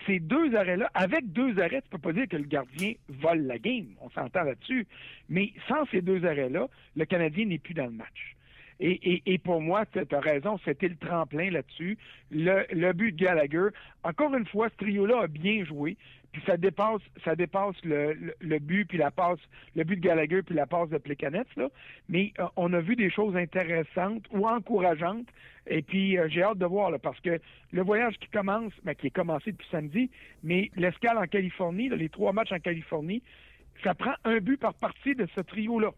[0.07, 3.59] ces deux arrêts-là, avec deux arrêts, tu peux pas dire que le gardien vole la
[3.59, 3.87] game.
[3.99, 4.87] On s'entend là-dessus.
[5.27, 8.37] Mais sans ces deux arrêts-là, le Canadien n'est plus dans le match.
[8.83, 11.99] Et, pour moi, tu as raison, c'était le tremplin là-dessus.
[12.31, 13.67] Le, but de Gallagher,
[14.03, 15.97] encore une fois, ce trio-là a bien joué.
[16.31, 19.39] Puis ça dépasse, ça dépasse le, but puis la passe,
[19.75, 21.67] le but de Gallagher puis la passe de Plekanec, là.
[22.09, 25.27] Mais euh, on a vu des choses intéressantes ou encourageantes.
[25.67, 27.39] Et puis euh, j'ai hâte de voir là, parce que
[27.71, 30.09] le voyage qui commence, ben, qui est commencé depuis samedi,
[30.41, 33.21] mais l'escale en Californie, les trois matchs en Californie,
[33.83, 35.91] ça prend un but par partie de ce trio-là.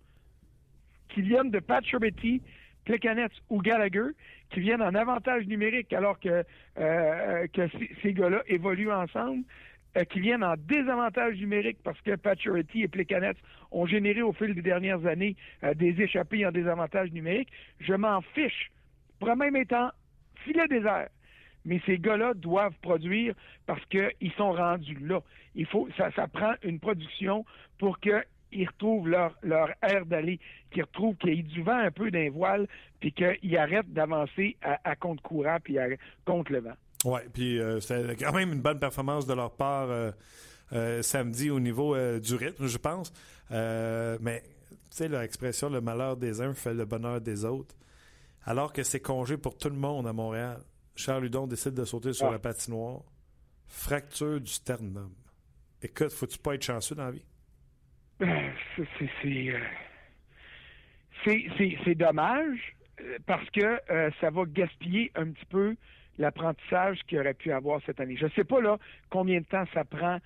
[1.09, 2.41] Qui viennent de Pat Sherbetti,
[2.85, 4.11] Plekanec ou Gallagher
[4.49, 6.43] qui viennent en avantage numérique alors que,
[6.77, 7.69] euh, que
[8.01, 9.43] ces gars-là évoluent ensemble,
[9.95, 13.37] euh, qui viennent en désavantage numérique parce que Paturity et Plekanec
[13.71, 17.49] ont généré au fil des dernières années euh, des échappées en désavantage numérique.
[17.79, 18.71] Je m'en fiche.
[19.21, 19.89] Même étant
[20.43, 21.09] filet désert.
[21.65, 25.21] Mais ces gars-là doivent produire parce qu'ils sont rendus là.
[25.55, 27.45] Il faut, ça, ça prend une production
[27.77, 30.39] pour que ils retrouvent leur, leur air d'aller,
[30.71, 32.67] qu'ils retrouvent qu'il y ait du vent un peu d'un voile,
[32.99, 35.87] puis qu'ils arrêtent d'avancer à, à compte courant puis à,
[36.25, 36.73] contre le vent.
[37.05, 40.11] Oui, puis euh, c'était quand même une bonne performance de leur part euh,
[40.71, 43.11] euh, samedi au niveau du rythme, je pense.
[43.49, 44.43] mais
[44.89, 47.75] tu sais, l'expression le malheur des uns fait le bonheur des autres.
[48.45, 50.59] Alors que c'est congé pour tout le monde à Montréal,
[50.95, 52.31] Charles Hudon décide de sauter sur ah.
[52.31, 53.01] la patinoire.
[53.67, 55.11] Fracture du sternum.
[55.81, 57.25] Écoute, faut-tu pas être chanceux dans la vie?
[58.21, 58.49] Euh,
[61.25, 65.75] c'est dommage euh, parce que euh, ça va gaspiller un petit peu
[66.19, 68.15] l'apprentissage qu'il aurait pu avoir cette année.
[68.15, 68.77] Je ne sais pas là
[69.09, 70.19] combien de temps ça prend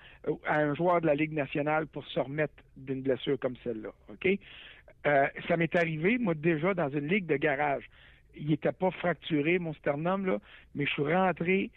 [0.46, 3.90] à un joueur de la Ligue nationale pour se remettre d'une blessure comme celle-là.
[4.10, 4.38] OK?
[5.46, 7.88] ça m'est arrivé, moi, déjà dans une ligue de garage.
[8.36, 10.38] Il n'était pas fracturé, mon sternum, là,
[10.74, 11.70] mais je suis rentré,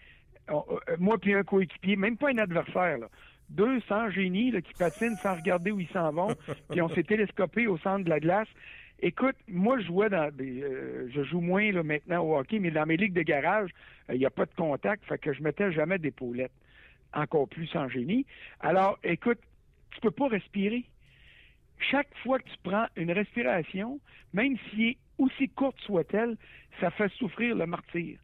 [0.98, 3.08] moi puis un coéquipier, même pas un adversaire, là
[3.52, 6.36] deux sans génie qui patinent sans regarder où ils s'en vont,
[6.70, 8.48] puis on s'est télescopé au centre de la glace.
[9.04, 12.70] Écoute, moi, je jouais dans des, euh, je joue moins là, maintenant au hockey, mais
[12.70, 13.72] dans mes ligues de garage,
[14.10, 16.52] il euh, n'y a pas de contact, fait que je mettais jamais d'épaulettes.
[17.14, 18.26] Encore plus sans génie.
[18.62, 19.40] Alors, écoute,
[19.92, 20.86] tu peux pas respirer.
[21.80, 24.00] Chaque fois que tu prends une respiration,
[24.34, 26.38] même si est aussi courte soit-elle,
[26.80, 28.18] ça fait souffrir le martyr.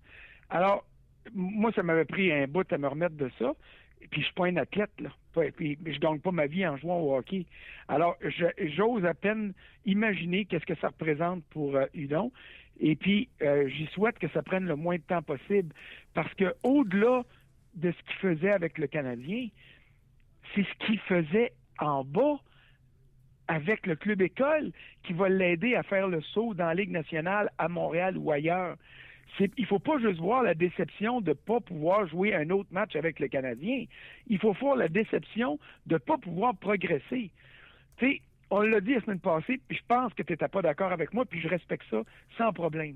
[0.50, 0.86] Alors,
[1.34, 3.54] moi, ça m'avait pris un bout à me remettre de ça.
[4.12, 5.10] Puis je suis pas un athlète, là.
[5.56, 7.46] Puis, je gagne pas ma vie en jouant au hockey.
[7.88, 8.18] Alors,
[8.76, 9.54] j'ose à peine
[9.86, 12.32] imaginer qu'est-ce que ça représente pour euh, Udon.
[12.80, 15.74] Et puis, euh, j'y souhaite que ça prenne le moins de temps possible.
[16.14, 17.24] Parce que au-delà
[17.76, 19.48] de ce qu'il faisait avec le Canadien,
[20.54, 22.40] c'est ce qu'il faisait en bas
[23.48, 24.72] avec le club école
[25.04, 28.76] qui va l'aider à faire le saut dans la Ligue nationale à Montréal ou ailleurs
[29.40, 32.96] il faut pas juste voir la déception de ne pas pouvoir jouer un autre match
[32.96, 33.86] avec le Canadien.
[34.28, 37.32] Il faut voir la déception de ne pas pouvoir progresser.
[37.98, 40.62] Tu sais, on l'a dit la semaine passée, puis je pense que tu n'étais pas
[40.62, 42.02] d'accord avec moi, puis je respecte ça
[42.38, 42.96] sans problème.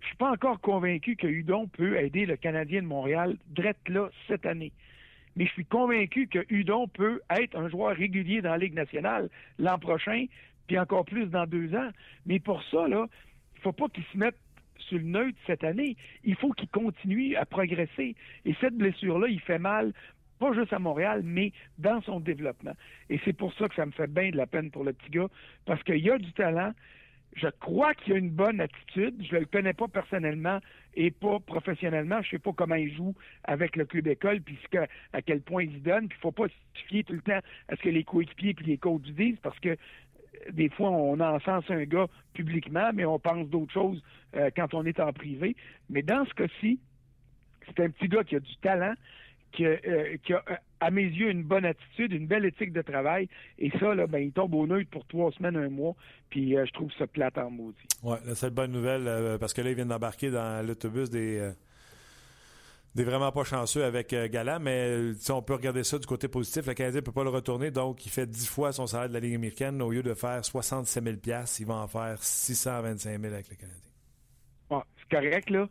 [0.00, 4.08] Je suis pas encore convaincu que Hudon peut aider le Canadien de Montréal drette là
[4.28, 4.72] cette année.
[5.36, 9.28] Mais je suis convaincu que Hudon peut être un joueur régulier dans la Ligue nationale
[9.58, 10.26] l'an prochain,
[10.66, 11.90] puis encore plus dans deux ans.
[12.26, 13.06] Mais pour ça, là,
[13.56, 14.36] il faut pas qu'il se mette
[14.90, 15.96] sur le neutre cette année.
[16.24, 18.14] Il faut qu'il continue à progresser.
[18.44, 19.92] Et cette blessure-là, il fait mal,
[20.38, 22.74] pas juste à Montréal, mais dans son développement.
[23.08, 25.10] Et c'est pour ça que ça me fait bien de la peine pour le petit
[25.10, 25.28] gars,
[25.64, 26.72] parce qu'il y a du talent.
[27.36, 29.14] Je crois qu'il a une bonne attitude.
[29.24, 30.58] Je ne le connais pas personnellement
[30.94, 32.20] et pas professionnellement.
[32.22, 34.58] Je ne sais pas comment il joue avec le club école, puis
[35.12, 36.08] à quel point il se donne.
[36.08, 38.56] Puis il ne faut pas se fier tout le temps à ce que les coéquipiers
[38.60, 39.76] et les coachs disent, parce que
[40.52, 44.02] des fois, on encense un gars publiquement, mais on pense d'autres choses
[44.56, 45.56] quand on est en privé.
[45.88, 46.78] Mais dans ce cas-ci,
[47.66, 48.94] c'est un petit gars qui a du talent,
[49.52, 49.78] qui, a,
[50.80, 53.28] à mes yeux, une bonne attitude, une belle éthique de travail.
[53.58, 55.94] Et ça, là, ben, il tombe au neutre pour trois semaines, un mois.
[56.30, 57.76] Puis je trouve ça plate en maudit.
[58.02, 61.50] Oui, une bonne nouvelle parce que là, il vient d'embarquer dans l'autobus des
[62.94, 66.66] des vraiment pas chanceux avec euh, Galant, mais on peut regarder ça du côté positif.
[66.66, 69.14] Le Canadien ne peut pas le retourner, donc il fait 10 fois son salaire de
[69.14, 69.80] la Ligue américaine.
[69.80, 71.16] Au lieu de faire 67 000
[71.60, 74.84] il va en faire 625 000 avec le Canadien.
[74.98, 75.68] c'est correct, là.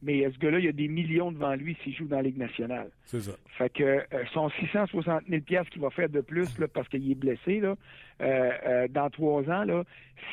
[0.00, 2.38] Mais ce gars-là, il y a des millions devant lui s'il joue dans la Ligue
[2.38, 2.90] nationale.
[3.04, 3.32] C'est ça.
[3.56, 7.16] Fait que euh, son 660 000 qu'il va faire de plus là, parce qu'il est
[7.16, 7.74] blessé là,
[8.20, 9.82] euh, euh, dans trois ans, là,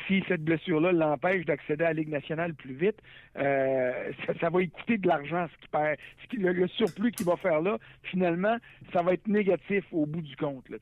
[0.06, 3.00] si cette blessure-là l'empêche d'accéder à la Ligue nationale plus vite,
[3.34, 5.96] ça, va lui coûter de l'argent, ce qui perd.
[6.32, 8.56] le, surplus qu'il va faire là, finalement,
[8.92, 10.68] ça va être négatif au bout du compte.
[10.68, 10.78] Là,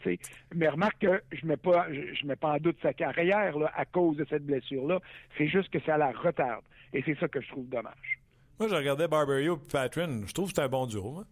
[0.54, 3.84] Mais remarque que je mets pas je, mets pas en doute sa carrière là, à
[3.86, 5.00] cause de cette blessure-là.
[5.38, 6.64] C'est juste que ça la retarde.
[6.92, 8.23] Et c'est ça que je trouve dommage.
[8.58, 10.26] Moi, je regardais Barberio et Patrin.
[10.26, 11.18] Je trouve que c'était un bon duo.
[11.18, 11.24] Hein?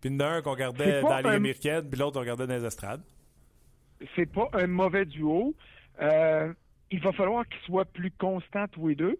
[0.00, 3.02] Puis il qu'on regardait dans Ligue américaine, puis l'autre, on regardait dans les estrades.
[4.16, 5.54] C'est pas un mauvais duo.
[6.00, 6.52] Euh,
[6.90, 9.18] il va falloir qu'ils soient plus constants tous les deux.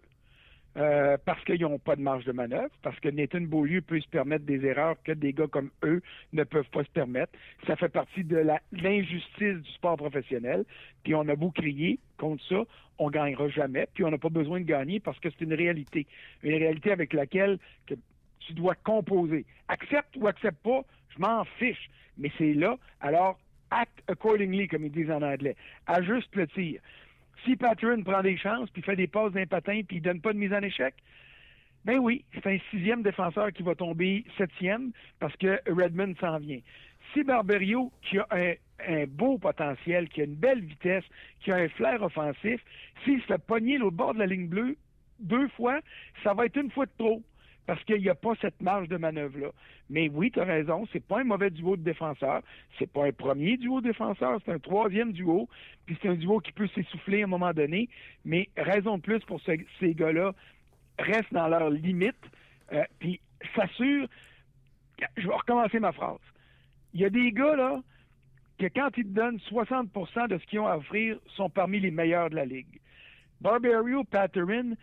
[0.77, 4.07] Euh, parce qu'ils n'ont pas de marge de manœuvre, parce que Nathan Beaulieu peut se
[4.07, 7.33] permettre des erreurs que des gars comme eux ne peuvent pas se permettre.
[7.67, 10.63] Ça fait partie de l'injustice du sport professionnel.
[11.03, 12.63] Puis on a beau crier contre ça,
[12.99, 13.87] on ne gagnera jamais.
[13.93, 16.07] Puis on n'a pas besoin de gagner parce que c'est une réalité.
[16.41, 19.45] Une réalité avec laquelle tu dois composer.
[19.67, 21.89] Accepte ou accepte pas, je m'en fiche.
[22.17, 23.37] Mais c'est là, alors
[23.71, 25.55] act accordingly, comme ils disent en anglais.
[25.87, 26.81] Ajuste le tir.
[27.43, 30.33] Si Patron prend des chances, puis fait des passes d'un patin, puis il donne pas
[30.33, 30.93] de mise en échec,
[31.83, 36.59] ben oui, c'est un sixième défenseur qui va tomber septième parce que Redmond s'en vient.
[37.13, 41.03] Si Barberio, qui a un, beau potentiel, qui a une belle vitesse,
[41.39, 42.61] qui a un flair offensif,
[43.03, 44.77] s'il se fait pogner l'autre bord de la ligne bleue
[45.19, 45.79] deux fois,
[46.23, 47.21] ça va être une fois de trop
[47.65, 49.51] parce qu'il n'y a pas cette marge de manœuvre-là.
[49.89, 52.41] Mais oui, tu as raison, c'est pas un mauvais duo de défenseurs.
[52.79, 55.47] C'est pas un premier duo de défenseurs, c'est un troisième duo.
[55.85, 57.89] Puis c'est un duo qui peut s'essouffler à un moment donné.
[58.25, 60.33] Mais raison de plus pour ces gars-là,
[60.97, 62.15] restent dans leurs limites.
[62.73, 63.19] Euh, puis
[63.55, 64.07] s'assure.
[65.17, 66.19] Je vais recommencer ma phrase.
[66.93, 67.81] Il y a des gars, là,
[68.59, 71.91] que quand ils te donnent 60% de ce qu'ils ont à offrir, sont parmi les
[71.91, 72.79] meilleurs de la Ligue.
[73.39, 74.73] Barbario, Patterin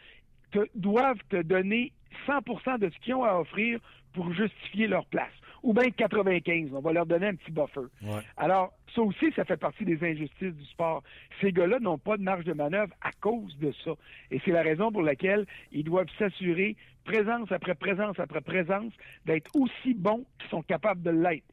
[0.74, 1.92] doivent te donner
[2.26, 3.80] 100% de ce qu'ils ont à offrir
[4.12, 5.32] pour justifier leur place.
[5.62, 7.88] Ou bien 95, on va leur donner un petit buffer.
[8.36, 11.02] Alors, ça aussi, ça fait partie des injustices du sport.
[11.40, 13.92] Ces gars-là n'ont pas de marge de manœuvre à cause de ça.
[14.30, 18.92] Et c'est la raison pour laquelle ils doivent s'assurer, présence après présence après présence,
[19.26, 21.44] d'être aussi bons qu'ils sont capables de l'être.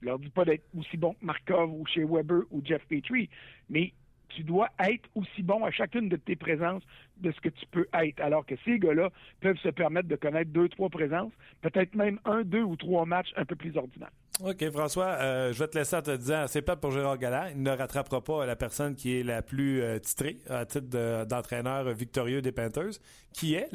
[0.00, 3.28] Je leur dis pas d'être aussi bons que Markov ou chez Weber ou Jeff Petrie,
[3.68, 3.92] mais
[4.28, 6.82] tu dois être aussi bon à chacune de tes présences
[7.18, 8.20] de ce que tu peux être.
[8.20, 9.10] Alors que ces gars-là
[9.40, 13.32] peuvent se permettre de connaître deux, trois présences, peut-être même un, deux ou trois matchs
[13.36, 14.12] un peu plus ordinaires.
[14.44, 17.50] OK, François, euh, je vais te laisser en te disant, c'est pas pour Gérard Galland.
[17.50, 21.92] Il ne rattrapera pas la personne qui est la plus euh, titrée à titre d'entraîneur
[21.92, 23.00] victorieux des Panthers.
[23.32, 23.68] Qui est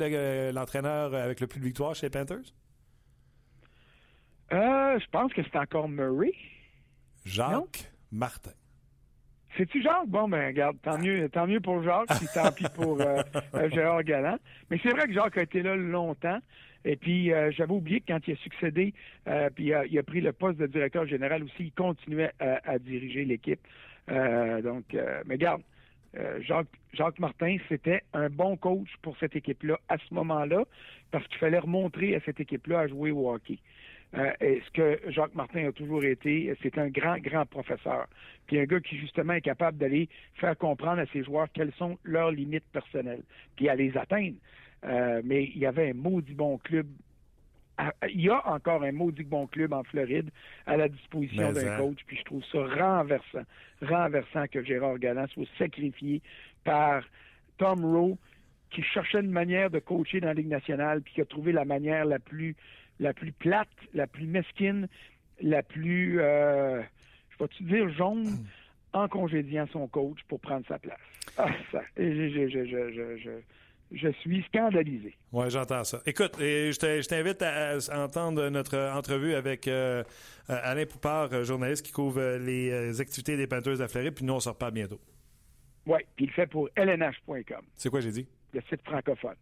[0.54, 2.54] l'entraîneur avec le plus de victoires chez les Panthers?
[4.54, 6.34] Euh, je pense que c'est encore Murray.
[7.26, 8.52] Jacques Martin.
[9.58, 10.08] C'est-tu Jacques?
[10.08, 13.22] Bon, ben, regarde, tant mieux, tant mieux pour Jacques, puis tant pis pour euh,
[13.56, 14.38] euh, Gérard Galland.
[14.70, 16.39] Mais c'est vrai que Jacques a été là longtemps.
[16.86, 18.94] Et puis, euh, j'avais oublié que quand il a succédé,
[19.56, 23.62] puis il a pris le poste de directeur général aussi, il continuait à, diriger l'équipe.
[24.08, 24.86] donc,
[25.26, 25.62] mais regarde,
[26.42, 30.66] Jacques, Jacques Martin, c'était un bon coach pour cette équipe-là à ce moment-là,
[31.12, 33.60] parce qu'il fallait remontrer à cette équipe-là à jouer au hockey.
[34.15, 38.08] Euh, ce que Jacques Martin a toujours été, c'est un grand, grand professeur.
[38.45, 41.97] Puis un gars qui, justement, est capable d'aller faire comprendre à ses joueurs quelles sont
[42.04, 43.23] leurs limites personnelles,
[43.56, 44.36] puis à les atteindre.
[44.86, 46.88] Euh, mais il y avait un maudit bon club.
[48.08, 50.30] Il y a encore un maudit bon club en Floride
[50.67, 51.78] à la disposition d'un hein?
[51.78, 53.41] coach, puis je trouve ça renversant,
[53.82, 56.21] renversant que Gérard Galland soit sacrifié
[56.63, 57.04] par
[57.58, 58.17] Tom Rowe,
[58.69, 61.65] qui cherchait une manière de coacher dans la Ligue nationale, puis qui a trouvé la
[61.65, 62.56] manière la plus
[63.00, 64.88] la plus plate, la plus mesquine,
[65.42, 66.82] la plus, euh,
[67.30, 68.46] je vais-tu dire, jaune,
[68.94, 71.00] en congédiant son coach pour prendre sa place.
[71.38, 73.40] Ah, ça, je, je, je,
[73.92, 75.16] je, suis scandalisé.
[75.32, 76.02] Oui, j'entends ça.
[76.06, 80.04] Écoute, je t'invite à, entendre notre entrevue avec euh,
[80.48, 84.50] Alain Poupard, journaliste qui couvre les activités des peinteuses à Fleury, puis nous, on se
[84.50, 85.00] reparle bientôt.
[85.86, 87.62] Oui, puis il fait pour lnh.com.
[87.76, 88.28] C'est quoi j'ai dit?
[88.54, 89.36] Le site francophone.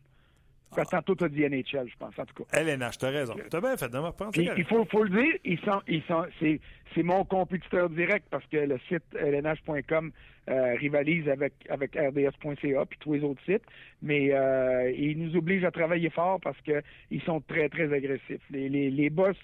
[0.77, 0.83] Ah.
[0.85, 2.59] Tantôt, tu as dit NHL, je pense, en tout cas.
[2.59, 3.35] LNH, tu as raison.
[3.49, 4.31] Tu as bien fait de me reprendre.
[4.37, 6.59] Il faut, faut, le dire, ils sont, ils sont, c'est,
[6.95, 10.11] c'est mon compétiteur direct parce que le site lnh.com
[10.49, 13.63] euh, rivalise avec, avec rds.ca puis tous les autres sites,
[14.01, 18.41] mais euh, ils nous obligent à travailler fort parce qu'ils sont très, très agressifs.
[18.49, 19.37] Les, les, les boss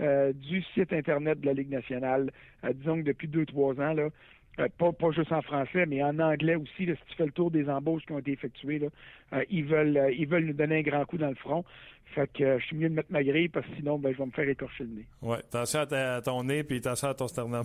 [0.00, 2.30] euh, du site Internet de la Ligue nationale,
[2.64, 4.08] euh, disons que depuis deux, trois ans, là,
[4.58, 7.32] euh, pas, pas, juste en français, mais en anglais aussi, là, si tu fais le
[7.32, 8.88] tour des embauches qui ont été effectuées, là,
[9.32, 11.64] euh, ils veulent euh, ils veulent nous donner un grand coup dans le front.
[12.14, 14.26] Fait que je suis mieux de mettre ma grille parce que sinon, ben, je vais
[14.26, 15.06] me faire écorcher le nez.
[15.22, 17.64] Oui, attention à, ton nez puis attention à ton sternum.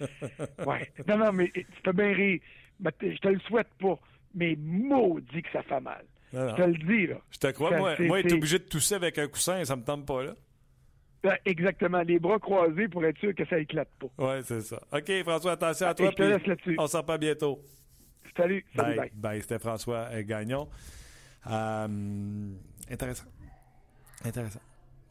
[0.00, 0.76] oui.
[1.06, 2.40] Non, non, mais tu peux bien rire.
[2.80, 3.98] Mais je te le souhaite pas.
[4.34, 6.04] Mais maudit que ça fait mal.
[6.32, 7.16] Je te le dis, là.
[7.30, 7.76] Je te crois.
[7.76, 10.34] moi, moi être obligé de tousser avec un coussin, ça me tente pas, là.
[11.44, 14.08] Exactement, les bras croisés pour être sûr que ça éclate pas.
[14.18, 14.80] Oui, c'est ça.
[14.92, 16.10] OK, François, attention à toi.
[16.10, 16.76] je te laisse là-dessus.
[16.78, 17.60] On s'en pas bientôt.
[18.36, 18.64] Salut.
[18.74, 18.96] Bye.
[18.96, 19.10] bye.
[19.14, 19.42] bye.
[19.42, 20.68] C'était François Gagnon.
[21.50, 21.88] Euh,
[22.90, 23.26] intéressant.
[24.24, 24.60] Intéressant.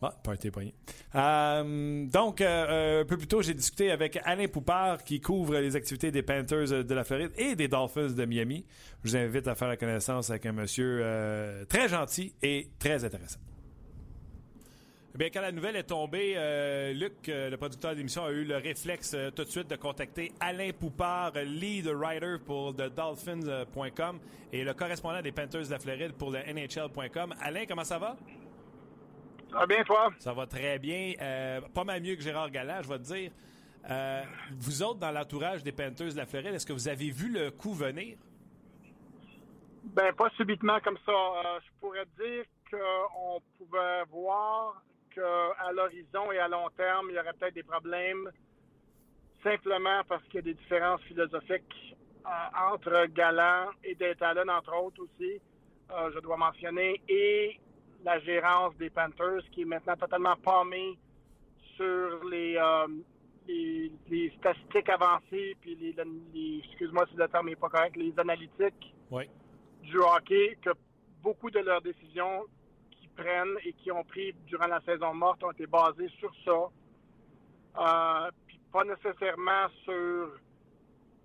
[0.02, 0.74] Ah, poigné.
[1.16, 5.78] Euh, donc, euh, un peu plus tôt, j'ai discuté avec Alain Poupard qui couvre les
[5.78, 8.66] activités des Panthers de la Floride et des Dolphins de Miami.
[9.04, 11.06] Je vous invite à faire la connaissance avec un monsieur
[11.70, 13.40] très gentil et très intéressant.
[15.16, 18.32] Eh bien, quand la nouvelle est tombée, euh, Luc, euh, le producteur de l'émission, a
[18.32, 24.20] eu le réflexe euh, tout de suite de contacter Alain Poupard, lead writer pour Dolphins.com
[24.52, 27.36] et le correspondant des Panthers de la Floride pour le NHL.com.
[27.40, 28.16] Alain, comment ça va?
[29.52, 30.12] Ça va bien, toi?
[30.18, 31.14] Ça va très bien.
[31.76, 33.32] pas mal mieux que Gérard Galland, je vais te dire.
[34.58, 37.52] vous autres, dans l'entourage des Panthers de la Floride, est-ce que vous avez vu le
[37.52, 38.18] coup venir?
[39.84, 41.12] Ben, pas subitement comme ça.
[41.64, 44.82] je pourrais dire qu'on pouvait voir
[45.14, 48.30] qu'à l'horizon et à long terme, il y aurait peut-être des problèmes
[49.44, 51.96] simplement parce qu'il y a des différences philosophiques
[52.26, 55.42] euh, entre Galant et Deltalon, entre autres aussi,
[55.92, 57.60] euh, je dois mentionner, et
[58.04, 60.98] la gérance des Panthers qui est maintenant totalement palmée
[61.76, 62.88] sur les, euh,
[63.48, 65.96] les, statistiques avancées, puis les,
[66.66, 68.94] excuse-moi si le terme n'est pas correct, les analytiques
[69.82, 70.70] du hockey, que
[71.22, 72.46] beaucoup de leurs décisions
[73.16, 76.70] prennent et qui ont pris durant la saison morte ont été basés sur ça.
[77.76, 80.30] Euh, puis pas nécessairement sur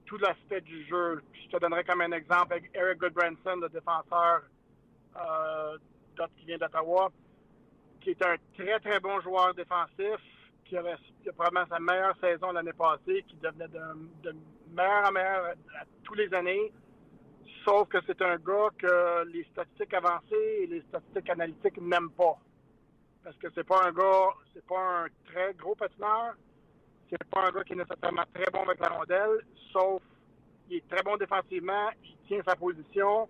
[0.07, 1.23] tout l'aspect du jeu.
[1.35, 4.43] je te donnerai comme un exemple avec Eric Goodbranson, le défenseur
[5.17, 5.77] euh,
[6.39, 7.11] qui vient d'Ottawa,
[8.01, 10.21] qui est un très très bon joueur défensif,
[10.65, 10.97] qui avait
[11.37, 14.37] probablement sa meilleure saison l'année passée, qui devenait de, de
[14.73, 16.73] meilleur en meilleur à, tous les années.
[17.69, 22.39] Sauf que c'est un gars que les statistiques avancées et les statistiques analytiques n'aiment pas.
[23.23, 26.33] Parce que c'est pas un gars, c'est pas un très gros patineur.
[27.11, 30.01] C'est pas un gars qui est nécessairement très bon avec la rondelle, sauf
[30.71, 33.29] il est très bon défensivement, il tient sa position,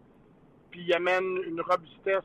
[0.71, 2.23] puis il amène une robustesse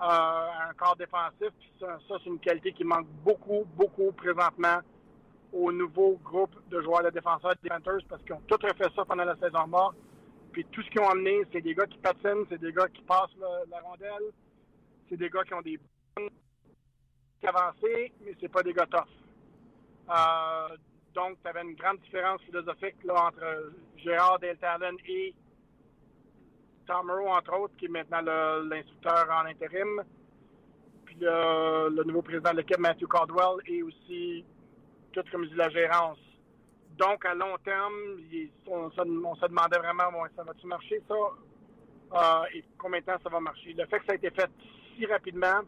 [0.00, 1.50] à un corps défensif.
[1.78, 4.78] ça, c'est une qualité qui manque beaucoup, beaucoup présentement
[5.52, 9.04] au nouveau groupe de joueurs de défenseurs des Panthers parce qu'ils ont tout refait ça
[9.04, 9.96] pendant la saison morte.
[10.52, 13.02] Puis tout ce qu'ils ont amené, c'est des gars qui patinent, c'est des gars qui
[13.02, 14.32] passent la, rondelle,
[15.08, 15.78] c'est des gars qui ont des
[16.16, 16.28] bonnes
[17.42, 19.08] avancées, mais c'est pas des gars tough.
[20.10, 20.76] Euh,
[21.14, 25.34] donc, tu avais une grande différence philosophique là, entre Gérard Deltalon et
[26.86, 30.02] Tom Rowe, entre autres, qui est maintenant l'instructeur en intérim.
[31.04, 34.44] Puis le, nouveau président de l'équipe, Matthew Caldwell, et aussi,
[35.12, 36.18] tout comme je la gérance.
[36.98, 37.94] Donc, à long terme,
[38.66, 40.04] on, se demandait vraiment,
[40.36, 41.14] ça va-tu marcher, ça?
[41.14, 43.72] Euh, et combien de temps ça va marcher?
[43.72, 44.50] Le fait que ça a été fait
[44.94, 45.62] si rapidement,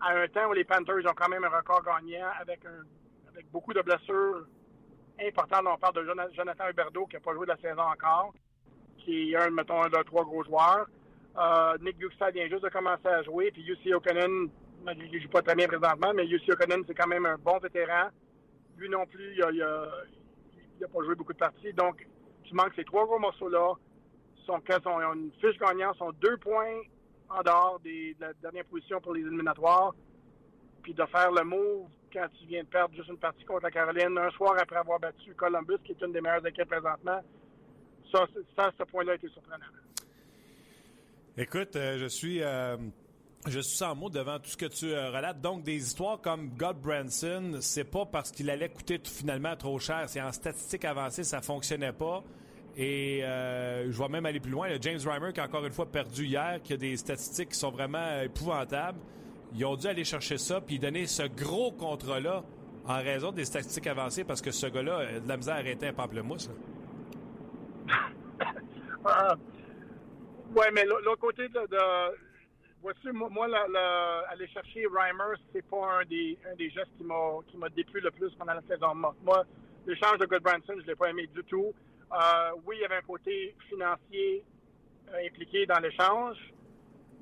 [0.00, 2.60] à un temps où les Panthers ont quand même un record gagnant avec,
[3.28, 4.46] avec beaucoup de blessures
[5.20, 5.66] importantes.
[5.66, 8.34] On parle de Jonathan Huberdeau qui n'a pas joué de la saison encore,
[8.98, 10.86] qui est un, mettons, un de trois gros joueurs.
[11.36, 14.48] Euh, Nick Bukestad vient juste de commencer à jouer, puis UC O'Connor,
[14.96, 17.58] il ne joue pas très bien présentement, mais UC O'Connor, c'est quand même un bon
[17.58, 18.08] vétéran.
[18.76, 19.86] Lui non plus, il a,
[20.80, 21.72] n'a pas joué beaucoup de parties.
[21.72, 22.06] Donc,
[22.44, 23.74] tu manques ces trois gros morceaux-là.
[24.46, 26.80] Son, ils ont une fiche gagnante, sont deux points
[27.30, 29.94] en dehors des, de la dernière position pour les éliminatoires.
[30.82, 33.70] Puis de faire le move quand tu viens de perdre juste une partie contre la
[33.70, 37.20] Caroline, un soir après avoir battu Columbus, qui est une des meilleures équipes présentement,
[38.12, 39.64] ça, ça ce point-là a été surprenant.
[41.36, 42.42] Écoute, euh, je suis.
[42.42, 42.76] Euh,
[43.46, 45.40] je suis sans mots devant tout ce que tu euh, relates.
[45.40, 50.04] Donc, des histoires comme God Branson, c'est pas parce qu'il allait coûter finalement trop cher.
[50.08, 52.22] C'est en statistique avancée, ça fonctionnait pas.
[52.76, 54.68] Et euh, je vais même aller plus loin.
[54.68, 57.58] Le James Reimer, qui a encore une fois perdu hier, qui a des statistiques qui
[57.58, 58.98] sont vraiment épouvantables.
[59.54, 62.42] Ils ont dû aller chercher ça puis donner ce gros contrat-là
[62.86, 65.86] en raison des statistiques avancées parce que ce gars-là a de la misère à arrêter
[65.88, 66.50] un pamplemousse.
[70.56, 71.58] Oui, mais l'autre côté de
[72.84, 73.46] Voici, moi,
[74.28, 78.10] aller chercher Reimer, c'est pas un des, un des gestes qui m'a, qui déplu le
[78.10, 79.16] plus pendant la saison morte.
[79.24, 79.42] Moi,
[79.86, 81.72] l'échange de Goodbranson, je l'ai pas aimé du tout.
[82.12, 84.44] Euh, oui, il y avait un côté financier
[85.08, 86.36] euh, impliqué dans l'échange,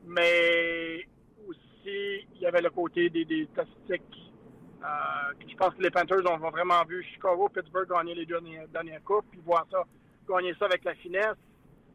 [0.05, 1.07] mais
[1.47, 4.33] aussi, il y avait le côté des, statistiques.
[4.83, 8.41] Euh, je pense que les Panthers ont vraiment vu Chicago, Pittsburgh gagner les deux
[8.73, 9.85] dernières coupes, puis voir ça,
[10.29, 11.39] gagner ça avec la finesse,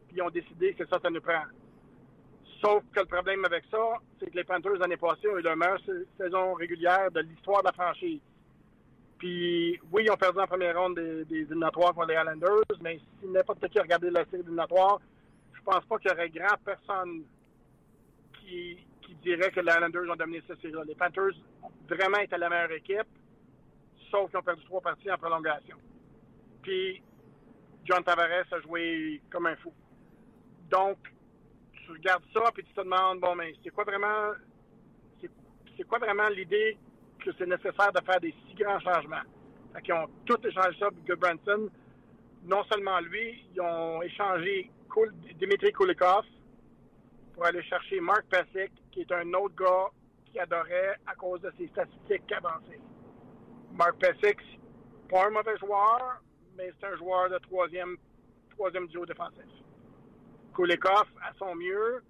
[0.06, 1.44] puis ils ont décidé que ça, ça nous prend.
[2.60, 3.78] Sauf que le problème avec ça,
[4.18, 5.80] c'est que les Panthers l'année passée ont eu leur meilleure
[6.16, 8.20] saison régulière de l'histoire de la franchise.
[9.18, 13.00] Puis oui, ils ont perdu en première ronde des, des éliminatoires contre les Islanders, mais
[13.20, 15.00] si n'importe qui a regardé la série éliminatoire,
[15.54, 17.22] je pense pas qu'il y aurait grand personne
[18.34, 20.82] qui, qui dirait que les Islanders ont dominé cette série-là.
[20.86, 21.34] Les Panthers
[21.88, 23.08] vraiment été la meilleure équipe,
[24.10, 25.76] sauf qu'ils ont perdu trois parties en prolongation.
[26.62, 27.02] Puis
[27.84, 29.72] John Tavares a joué comme un fou.
[30.70, 30.98] Donc,
[31.88, 34.32] tu regardes ça puis tu te demandes bon mais c'est quoi vraiment
[35.76, 36.76] c'est quoi vraiment l'idée
[37.24, 39.22] que c'est nécessaire de faire des si grands changements?
[39.72, 41.70] Fait ils ont tout échangé ça avec Branson.
[42.44, 44.70] Non seulement lui, ils ont échangé
[45.36, 46.24] Dimitri Kulikov
[47.34, 49.90] pour aller chercher Mark Pesic, qui est un autre gars
[50.26, 52.80] qui adorait à cause de ses statistiques avancées.
[53.72, 54.38] Mark Pesic,
[55.08, 56.22] pas un mauvais joueur,
[56.56, 57.96] mais c'est un joueur de troisième,
[58.50, 59.44] troisième duo défensif.
[60.58, 62.02] Kulikov, à son mieux,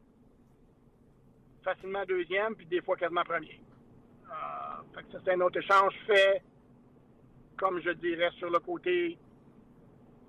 [1.62, 3.60] facilement deuxième, puis des fois quasiment premier.
[4.24, 6.42] Euh, c'est un autre échange fait,
[7.58, 9.18] comme je dirais, sur le côté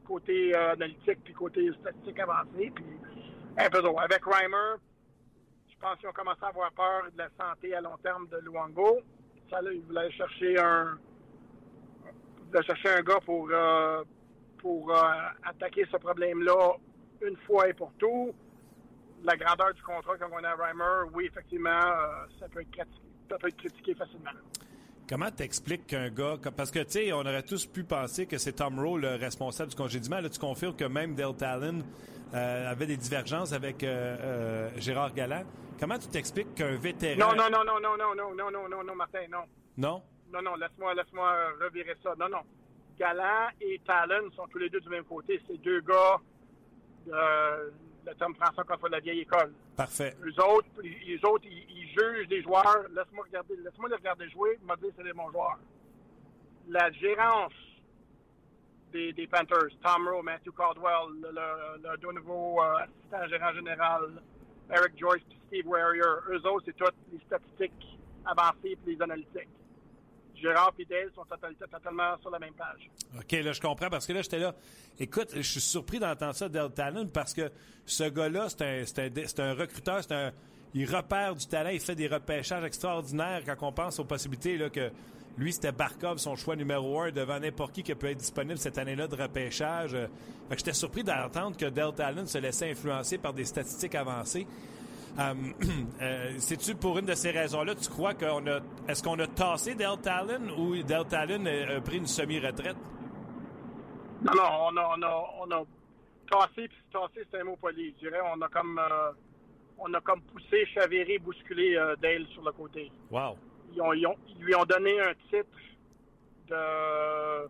[0.05, 2.71] côté euh, analytique puis côté statistique avancé.
[2.75, 2.85] Puis
[3.57, 3.81] un peu.
[3.99, 4.81] Avec Reimer,
[5.69, 8.37] je pense qu'ils ont commencé à avoir peur de la santé à long terme de
[8.39, 8.99] Luango.
[9.49, 10.97] Ça, là, ils voulaient chercher un
[12.53, 14.03] un gars pour euh,
[14.57, 14.93] pour
[15.45, 16.75] attaquer ce problème-là
[17.21, 18.33] une fois et pour tout,
[19.23, 22.99] la grandeur du contrat qu'on a à Reimer, oui, effectivement, euh, ça, peut être critiqué,
[23.29, 24.31] ça peut être critiqué facilement.
[25.07, 28.53] Comment t'expliques qu'un gars, parce que tu sais, on aurait tous pu penser que c'est
[28.53, 30.19] Tom Rowe le responsable du congédiement.
[30.19, 31.79] Là, tu confirmes que même Del Talon
[32.35, 35.45] euh, avait des divergences avec euh, Gérard Galland.
[35.79, 37.17] Comment tu t'expliques qu'un vétéran.
[37.17, 39.43] Non, non, non, non, non, non, non, non, non, non, non, Martin, non.
[39.77, 40.03] Non?
[40.31, 42.13] Non, non, laisse-moi laisse-moi revirer ça.
[42.19, 42.41] Non, non.
[42.99, 45.41] Galland et Talon sont tous les deux du même côté.
[45.47, 46.17] C'est deux gars
[47.11, 47.69] euh,
[48.05, 49.53] le terme de la vieille école.
[49.75, 50.15] Parfait.
[50.23, 52.85] Les autres, les autres ils, jugent des joueurs.
[52.95, 54.59] Laisse-moi regarder, laisse-moi les regarder jouer.
[54.63, 55.59] M'ont dit c'est des bons joueurs.
[56.67, 57.53] La gérance
[58.91, 64.21] des, des, Panthers, Tom Rowe, Matthew Caldwell, le, le, le nouveau euh, assistant gérant général,
[64.71, 69.49] Eric Joyce, Steve Warrior, eux autres, c'est toutes les statistiques avancées et les analytiques.
[70.41, 72.89] Gérard et Dale sont totalement sur la même page.
[73.17, 74.55] OK, là, je comprends parce que là, j'étais là.
[74.99, 77.51] Écoute, je suis surpris d'entendre ça Del Talon parce que
[77.85, 80.31] ce gars-là, c'est un, recruteur, c'est un,
[80.73, 84.91] il repère du talent, il fait des repêchages extraordinaires quand on pense aux possibilités que
[85.37, 88.77] lui, c'était Barkov, son choix numéro un, devant n'importe qui qui peut être disponible cette
[88.77, 89.95] année-là de repêchage.
[90.51, 94.45] j'étais surpris d'entendre que Del Talon se laissait influencer par des statistiques avancées.
[95.21, 95.33] Euh,
[96.01, 98.59] euh, c'est-tu pour une de ces raisons-là, tu crois qu'on a.
[98.87, 102.77] Est-ce qu'on a tassé Del Talon ou Del Talon a, pris une semi-retraite?
[104.21, 105.63] Non, non, on a, on a, on a
[106.31, 107.93] tassé, puis tassé, c'est un mot poli.
[107.97, 108.79] Je dirais, on a comme.
[108.79, 109.11] Euh,
[109.77, 112.91] on a comme poussé, chaviré, bousculé Dale sur le côté.
[113.11, 113.37] Wow.
[113.73, 115.57] Ils, ont, ils, lui ont donné un titre
[116.47, 117.47] de,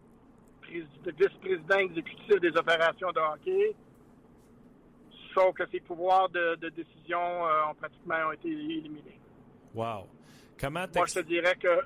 [1.05, 3.75] de vice-président exécutif des opérations de hockey
[5.33, 9.19] sauf que ses pouvoirs de, décision euh, ont pratiquement été éliminés.
[9.73, 10.07] Wow.
[10.59, 11.81] Comment Moi, je te dirais que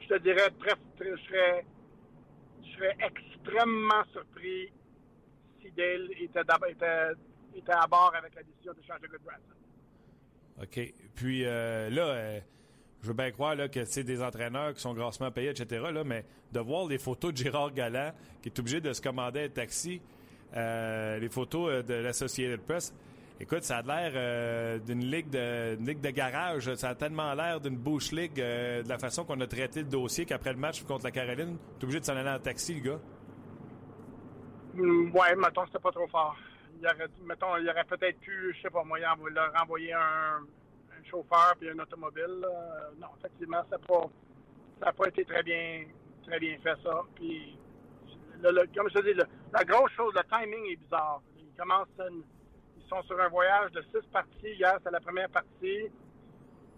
[0.00, 1.66] je te dirais très, je serais
[2.62, 4.72] je serais extrêmement surpris
[5.60, 6.40] si Dale était,
[7.54, 10.62] était, à bord avec la décision de changer de Branson.
[10.62, 10.94] OK.
[11.14, 12.40] Puis euh, là, euh,
[13.02, 15.86] je veux bien croire là, que c'est des entraîneurs qui sont grassement payés, etc.
[15.92, 18.12] Là, mais de voir les photos de Gérard Galland
[18.42, 20.00] qui est obligé de se commander un taxi
[20.56, 22.94] euh, les photos euh, de l'Associated Press.
[23.40, 26.74] Écoute, ça a l'air euh, d'une ligue de ligue de garage.
[26.74, 30.24] Ça a tellement l'air d'une bouche ligue de la façon qu'on a traité le dossier
[30.24, 32.80] qu'après le match contre la Caroline, tu es obligé de s'en aller en taxi, le
[32.80, 33.00] gars.
[34.74, 36.36] Mm, ouais, mettons, c'était pas trop fort.
[36.80, 40.44] Il aurait, mettons, il aurait peut-être pu, je sais pas, moi, leur renvoyer un,
[41.04, 42.44] chauffeur puis un automobile.
[43.00, 43.76] non, effectivement, ça
[44.80, 45.84] n'a pas, été très bien,
[46.26, 47.02] très bien fait, ça.
[47.14, 47.56] Puis
[48.42, 49.20] comme je te dis,
[49.52, 51.22] la grosse chose, le timing est bizarre.
[51.38, 51.88] Ils commencent,
[52.76, 54.54] ils sont sur un voyage de six parties.
[54.58, 55.88] Hier, c'est la première partie.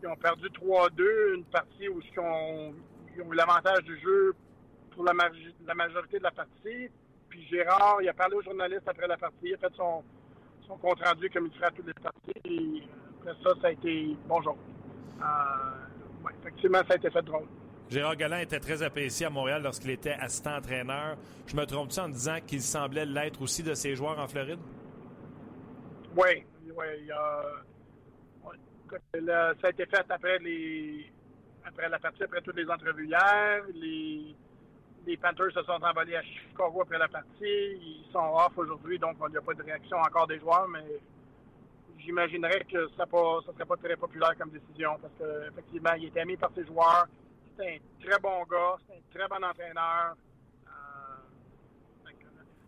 [0.02, 2.74] Ils ont perdu 3-2, une partie où ils ont,
[3.16, 4.34] eu l'avantage du jeu
[4.92, 6.88] pour la, majorité de la partie.
[7.28, 10.02] Puis Gérard, il a parlé aux journalistes après la partie, il a fait son,
[10.80, 12.88] compte rendu comme il ferait à toutes les parties.
[13.20, 14.56] après ça, ça a été bonjour.
[16.24, 17.46] Ouais, effectivement, ça a été fait drôle.
[17.90, 21.16] Gérard Galland était très apprécié à Montréal lorsqu'il était assistant entraîneur.
[21.46, 24.60] Je me trompe-tu en disant qu'il semblait l'être aussi de ses joueurs en Floride?
[26.16, 27.08] Oui, oui.
[29.12, 31.12] ça a été fait après les
[31.64, 33.64] après la partie, après toutes les entrevues hier.
[33.74, 34.36] Les,
[35.06, 37.28] les Panthers se sont envolés à Chicago après la partie.
[37.42, 40.84] Ils sont off aujourd'hui, donc il n'y a pas de réaction encore des joueurs, mais
[41.98, 46.36] j'imaginerais que ça ne serait pas très populaire comme décision parce qu'effectivement, il était aimé
[46.36, 47.08] par ses joueurs
[47.60, 50.16] c'est un très bon gars, c'est un très bon entraîneur.
[50.66, 50.70] Euh,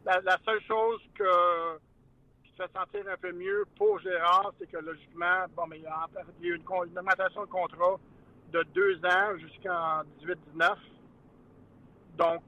[0.04, 1.78] la, seule chose que,
[2.44, 5.86] qui fait sentir un peu mieux pour Gérard, c'est que logiquement, bon, mais il y
[5.86, 6.06] a,
[6.40, 7.98] eu une, augmentation de contrat
[8.52, 10.76] de deux ans jusqu'en 18-19.
[12.18, 12.42] Donc,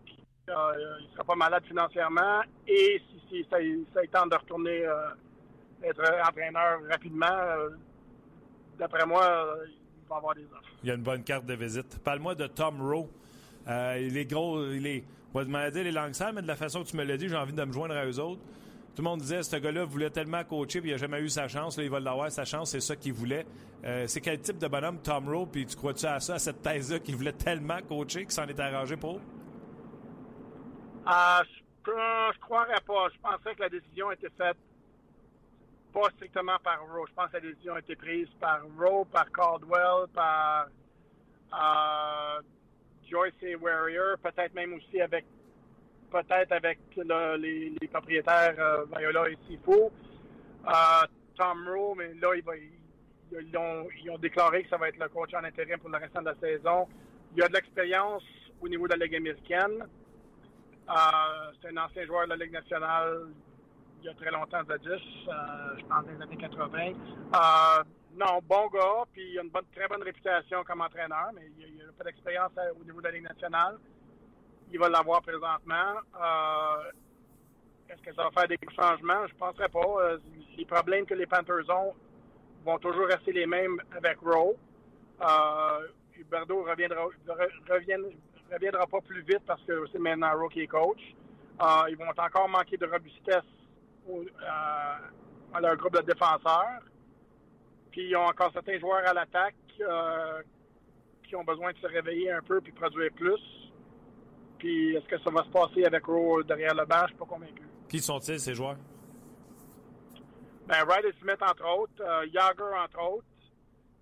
[0.50, 2.42] euh, il ne sera pas malade financièrement.
[2.66, 3.56] Et si, ça,
[3.94, 5.08] ça tente de retourner euh,
[5.82, 7.70] être entraîneur rapidement,
[8.78, 9.56] d'après moi,
[10.10, 10.70] avoir des offres.
[10.82, 11.98] Il y a une bonne carte de visite.
[12.02, 13.08] Parle-moi de Tom Rowe.
[13.68, 16.56] Euh, il est gros, il est, on va demander les langues sales, mais de la
[16.56, 18.40] façon que tu me l'as dit, j'ai envie de me joindre à eux autres.
[18.94, 21.48] Tout le monde disait, ce gars-là voulait tellement coacher, puis il n'a jamais eu sa
[21.48, 21.76] chance.
[21.76, 23.44] Là, il va l'avoir, sa chance, c'est ça qu'il voulait.
[23.84, 26.62] Euh, c'est quel type de bonhomme, Tom Rowe, puis tu crois-tu à ça, à cette
[26.62, 29.16] thèse-là, qu'il voulait tellement coacher qu'il s'en est arrangé pour?
[31.06, 31.42] Euh,
[31.84, 33.08] je, ne croirais pas.
[33.12, 34.56] Je pensais que la décision était faite
[35.94, 37.06] pas strictement par Rowe.
[37.08, 40.66] Je pense que la décision a été prise par Rowe, par Caldwell, par
[41.54, 42.42] euh,
[43.08, 45.24] Joyce et Warrior, peut-être même aussi avec
[46.10, 49.70] peut-être avec les, propriétaires euh, Viola et Sifu.
[50.66, 55.08] Euh, Tom Rowe, mais là, ils, ont, ils, ont, déclaré que ça va être le
[55.08, 56.88] coach en intérim pour le restant de la saison.
[57.36, 58.22] Il a de l'expérience
[58.60, 59.84] au niveau de la Ligue américaine.
[61.60, 63.28] c'est un ancien joueur de la Ligue nationale
[64.04, 66.78] il y a très longtemps, Zadis, euh, je pense dans les années 80.
[66.78, 67.82] Euh,
[68.14, 71.78] non, bon gars, puis il a une bonne, très bonne réputation comme entraîneur, mais il
[71.78, 73.78] n'a pas d'expérience au niveau de la Ligue nationale.
[74.70, 75.94] Il va l'avoir présentement.
[76.20, 76.90] Euh,
[77.88, 79.26] est-ce que ça va faire des changements?
[79.26, 80.18] Je ne penserais pas.
[80.58, 81.94] les problèmes que les Panthers ont
[82.62, 84.56] vont toujours rester les mêmes avec Rowe.
[86.14, 87.06] Huberdo ne reviendra,
[88.52, 91.00] reviendra pas plus vite parce que c'est maintenant Rowe qui est coach.
[91.88, 93.44] ils vont encore manquer de robustesse
[95.52, 96.82] à leur groupe de défenseurs.
[97.90, 100.42] Puis ils ont encore certains joueurs à l'attaque euh,
[101.28, 103.70] qui ont besoin de se réveiller un peu puis produire plus.
[104.58, 107.02] Puis est-ce que ça va se passer avec Rowe derrière le banc?
[107.02, 107.62] Je suis pas convaincu.
[107.88, 108.76] Qui sont-ils, ces joueurs?
[110.66, 112.00] Ben, Ryder Smith, entre autres.
[112.00, 113.26] Euh, Yager, entre autres.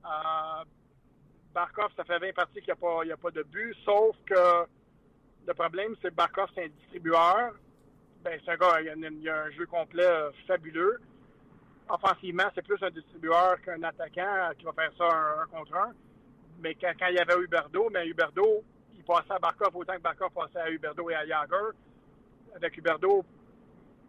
[0.05, 0.65] Euh,
[1.53, 4.67] Barkov, ça fait 20 parties qu'il n'y a, a, pas de but, sauf que
[5.47, 7.55] le problème, c'est que Barkov, c'est un distribueur
[8.23, 11.01] ben, c'est un gars, il y, a, un jeu complet euh, fabuleux.
[11.89, 15.93] Offensivement, c'est plus un distributeur qu'un attaquant euh, qui va faire ça un, contre un.
[16.61, 18.63] Mais quand, il y avait Huberdo, mais Huberdo,
[18.97, 21.77] il passait à Barkov autant que Barkov passait à Huberdo et à Yager.
[22.55, 23.25] Avec Huberdo,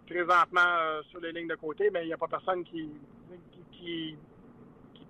[0.05, 2.91] présentement euh, sur les lignes de côté, mais il n'y a pas personne qui,
[3.71, 4.17] qui,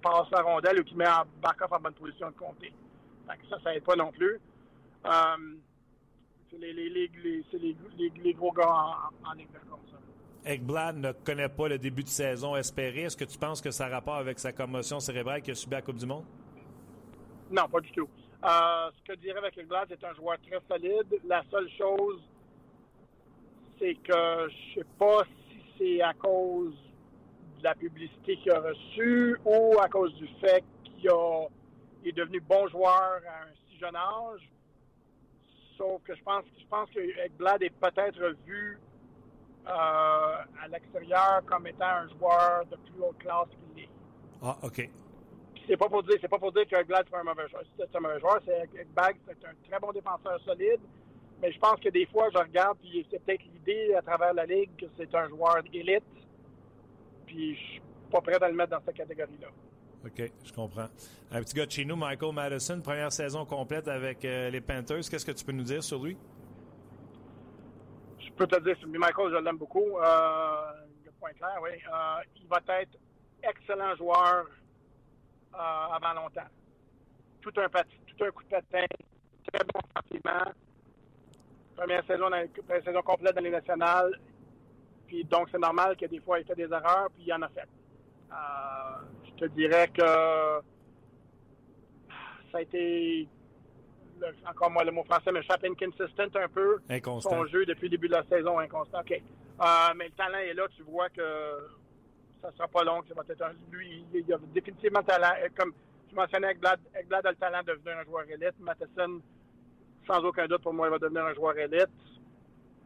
[0.02, 1.06] passe la rondelle ou qui met
[1.42, 2.74] Barkov en bonne position de compter.
[3.26, 4.38] ça, ça n'aide pas non plus
[6.60, 6.74] les,
[8.24, 9.36] les, gros gars en, en
[9.70, 9.98] comme ça.
[10.46, 13.04] Ekblad ne connaît pas le début de saison espéré.
[13.04, 15.76] Est-ce que tu penses que ça a rapport avec sa commotion cérébrale qu'il a subi
[15.76, 16.26] à la Coupe du Monde?
[17.52, 18.08] Non, pas du tout.
[18.44, 21.20] Euh, ce que je dirais avec Ekblad, c'est un joueur très solide.
[21.26, 22.22] La seule chose,
[23.80, 26.76] c'est que je sais pas si c'est à cause
[27.60, 31.10] de la publicité qu'il a reçue ou à cause du fait qu'il
[32.06, 34.42] est devenu bon joueur à un si jeune âge
[35.78, 38.78] Sauf que je pense, je pense que Ekblad est peut-être vu
[39.68, 43.90] euh, à l'extérieur comme étant un joueur de plus haute classe qu'il est.
[44.42, 44.90] Ah, OK.
[45.68, 47.64] C'est pas pour dire, c'est pas pour dire que Ekblad est un mauvais joueur.
[47.78, 48.40] C'est un mauvais joueur.
[48.46, 50.82] C'est Ekblad, c'est un très bon défenseur solide.
[51.42, 54.46] Mais je pense que des fois, je regarde, puis c'est peut-être l'idée à travers la
[54.46, 56.04] ligue que c'est un joueur élite.
[57.26, 59.48] Puis je suis pas prêt à le mettre dans cette catégorie-là.
[60.06, 60.90] OK, je comprends.
[61.32, 65.10] Un petit gars de chez nous, Michael Madison, première saison complète avec euh, les Panthers.
[65.10, 66.18] Qu'est-ce que tu peux nous dire sur lui?
[68.20, 69.98] Je peux te dire, Michael, je l'aime beaucoup.
[69.98, 70.72] Euh,
[71.06, 71.70] le point clair, oui.
[71.72, 72.98] Euh, il va être
[73.42, 74.48] excellent joueur
[75.54, 76.50] avant longtemps.
[77.42, 78.86] Tout un, tout un coup de patin,
[79.52, 80.52] très bon sentiment.
[81.78, 82.26] Première saison,
[82.68, 84.20] première saison complète dans les nationales.
[85.08, 87.50] Puis donc, c'est normal que des fois, il fait des erreurs, puis il en a
[87.50, 87.70] fait.
[89.34, 90.02] Euh, je te dirais que
[92.52, 93.28] ça a été,
[94.48, 96.80] encore moi le mot français m'échappe, inconsistent un peu.
[96.90, 97.30] Inconstant.
[97.30, 99.02] Son jeu depuis le début de la saison, inconstant.
[99.02, 99.12] OK.
[99.12, 99.66] Euh,
[99.96, 101.22] mais le talent est là, tu vois que
[102.42, 103.02] ça sera pas long.
[103.08, 105.34] Ça va être un, lui, il a définitivement le talent.
[105.58, 105.74] Comme
[106.10, 108.60] je mentionnais, Ekblad, Ekblad a le talent de devenir un joueur élite.
[108.60, 109.22] Matheson,
[110.08, 111.90] sans aucun doute, pour moi, il va devenir un joueur élite.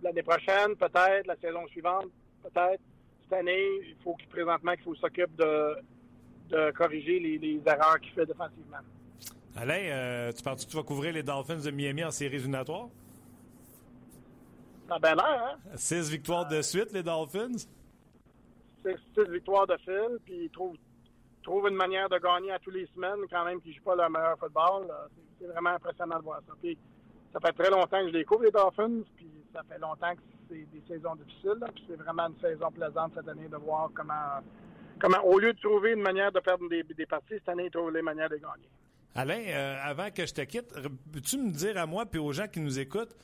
[0.03, 1.25] L'année prochaine, peut-être.
[1.25, 2.07] La saison suivante,
[2.43, 2.81] peut-être.
[3.23, 5.75] Cette année, il faut qu'il présentement qu'il faut s'occupe de,
[6.49, 8.77] de corriger les, les erreurs qu'il fait défensivement.
[9.55, 12.89] Alain, euh, tu penses que tu vas couvrir les Dolphins de Miami en séries éliminatoires?
[14.87, 15.57] Ça a bien l'air, hein?
[15.75, 17.57] Six victoires de suite, les Dolphins?
[17.57, 20.77] Six, six victoires de fil, puis ils trouvent,
[21.43, 23.95] trouvent une manière de gagner à tous les semaines, quand même, qu'ils ne jouent pas
[23.95, 24.87] leur meilleur football.
[25.39, 26.53] C'est vraiment impressionnant de voir ça.
[26.61, 26.77] Puis,
[27.33, 30.65] ça fait très longtemps que je découvre les Dolphins, puis ça fait longtemps que c'est
[30.71, 31.59] des saisons difficiles.
[31.73, 34.39] Puis c'est vraiment une saison plaisante cette année de voir comment,
[34.99, 37.71] comment au lieu de trouver une manière de perdre des, des parties, cette année, ils
[37.71, 38.69] trouvent les manières de gagner.
[39.15, 40.73] Alain, euh, avant que je te quitte,
[41.11, 43.15] peux-tu me dire à moi et aux gens qui nous écoutent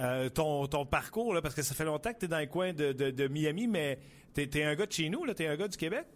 [0.00, 2.46] euh, ton, ton, parcours, là, parce que ça fait longtemps que tu es dans le
[2.46, 3.98] coin de, de, de Miami, mais
[4.34, 6.06] tu es, un gars de chez nous, tu es un gars du Québec?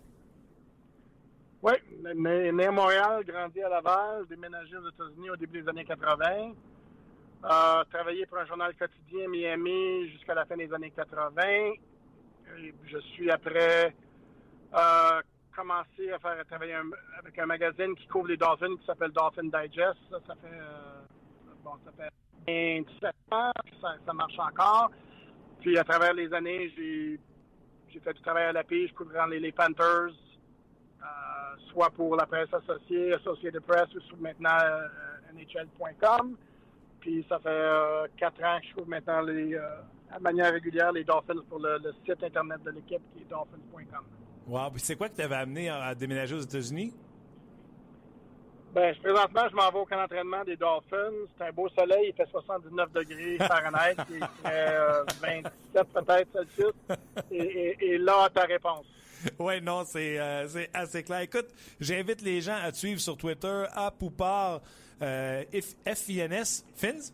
[1.63, 1.73] Oui,
[2.15, 6.53] né, né, à Montréal, grandi à Laval, déménagé aux États-Unis au début des années 80.
[7.45, 11.43] Euh, travaillé pour un journal quotidien Miami jusqu'à la fin des années 80.
[11.45, 13.95] Et je suis après
[15.55, 19.45] commencé à faire travailler un, avec un magazine qui couvre les Dolphins qui s'appelle Dolphin
[19.45, 19.99] Digest.
[20.11, 21.03] Ça, fait euh,
[21.63, 22.11] bon, ça fait
[22.47, 24.91] 27 ans, ça, ça, marche encore.
[25.61, 27.21] Puis à travers les années, j'ai
[27.93, 30.15] j'ai fait du travail à la pige, couvrant les, les Panthers,
[31.03, 31.05] euh,
[31.71, 34.89] soit pour la presse associée, Associated Press, ou maintenant euh,
[35.35, 36.37] NHL.com.
[37.01, 39.57] Puis ça fait euh, quatre ans que je couvre maintenant les,
[40.11, 44.05] à manière régulière les Dolphins pour le, le site internet de l'équipe qui est dolphins.com.
[44.47, 44.71] Wow.
[44.71, 46.93] Puis c'est quoi qui t'avait amené à déménager aux États-Unis?
[48.75, 51.13] Ben, présentement, je m'en vais au camp d'entraînement des Dolphins.
[51.37, 56.73] C'est un beau soleil, il fait 79 degrés Fahrenheit, il fait euh, 27 peut-être Celsius.
[57.31, 58.87] Et, et, et, là, ta réponse.
[59.39, 61.21] Oui, non, c'est euh, assez clair.
[61.21, 61.49] Écoute,
[61.81, 64.63] j'invite les gens à te suivre sur Twitter, à Poupard,
[65.03, 65.45] euh,
[65.85, 67.13] FINS, Fins?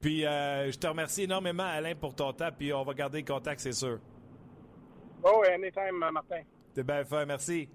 [0.00, 3.26] Puis, euh, je te remercie énormément, Alain, pour ton temps, puis on va garder le
[3.26, 3.98] contact, c'est sûr.
[5.28, 6.42] Oh, anytime, Martin.
[6.72, 7.68] T'es bien fait, merci.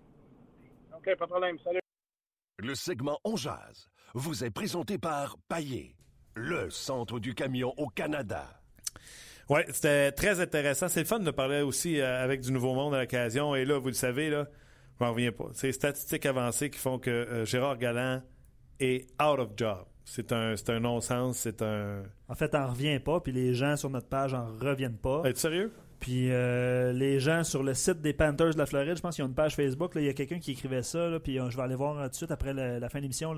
[0.95, 1.58] OK, pas de problème.
[1.60, 1.80] Salut.
[2.60, 5.97] Le segment On Jazz vous est présenté par Paillé,
[6.36, 8.62] le centre du camion au Canada.
[9.49, 10.88] Oui, c'était très intéressant.
[10.88, 13.54] C'est le fun de parler aussi euh, avec du Nouveau Monde à l'occasion.
[13.54, 14.47] Et là, vous le savez, là,
[14.97, 15.49] je m'en reviens pas.
[15.52, 18.22] C'est les statistiques avancées qui font que euh, Gérard Galland
[18.80, 19.86] est out of job.
[20.06, 22.04] C'est un, un non-sens, c'est un...
[22.30, 25.24] En fait, on revient pas, puis les gens sur notre page en reviennent pas.
[25.26, 25.74] Es-tu sérieux?
[26.02, 29.24] Puis euh, les gens sur le site des Panthers de la Floride, je pense qu'il
[29.24, 31.49] y a une page Facebook, il y a quelqu'un qui écrivait ça, là, puis euh,
[31.49, 33.36] je vais aller voir tout de suite après la, la fin de l'émission.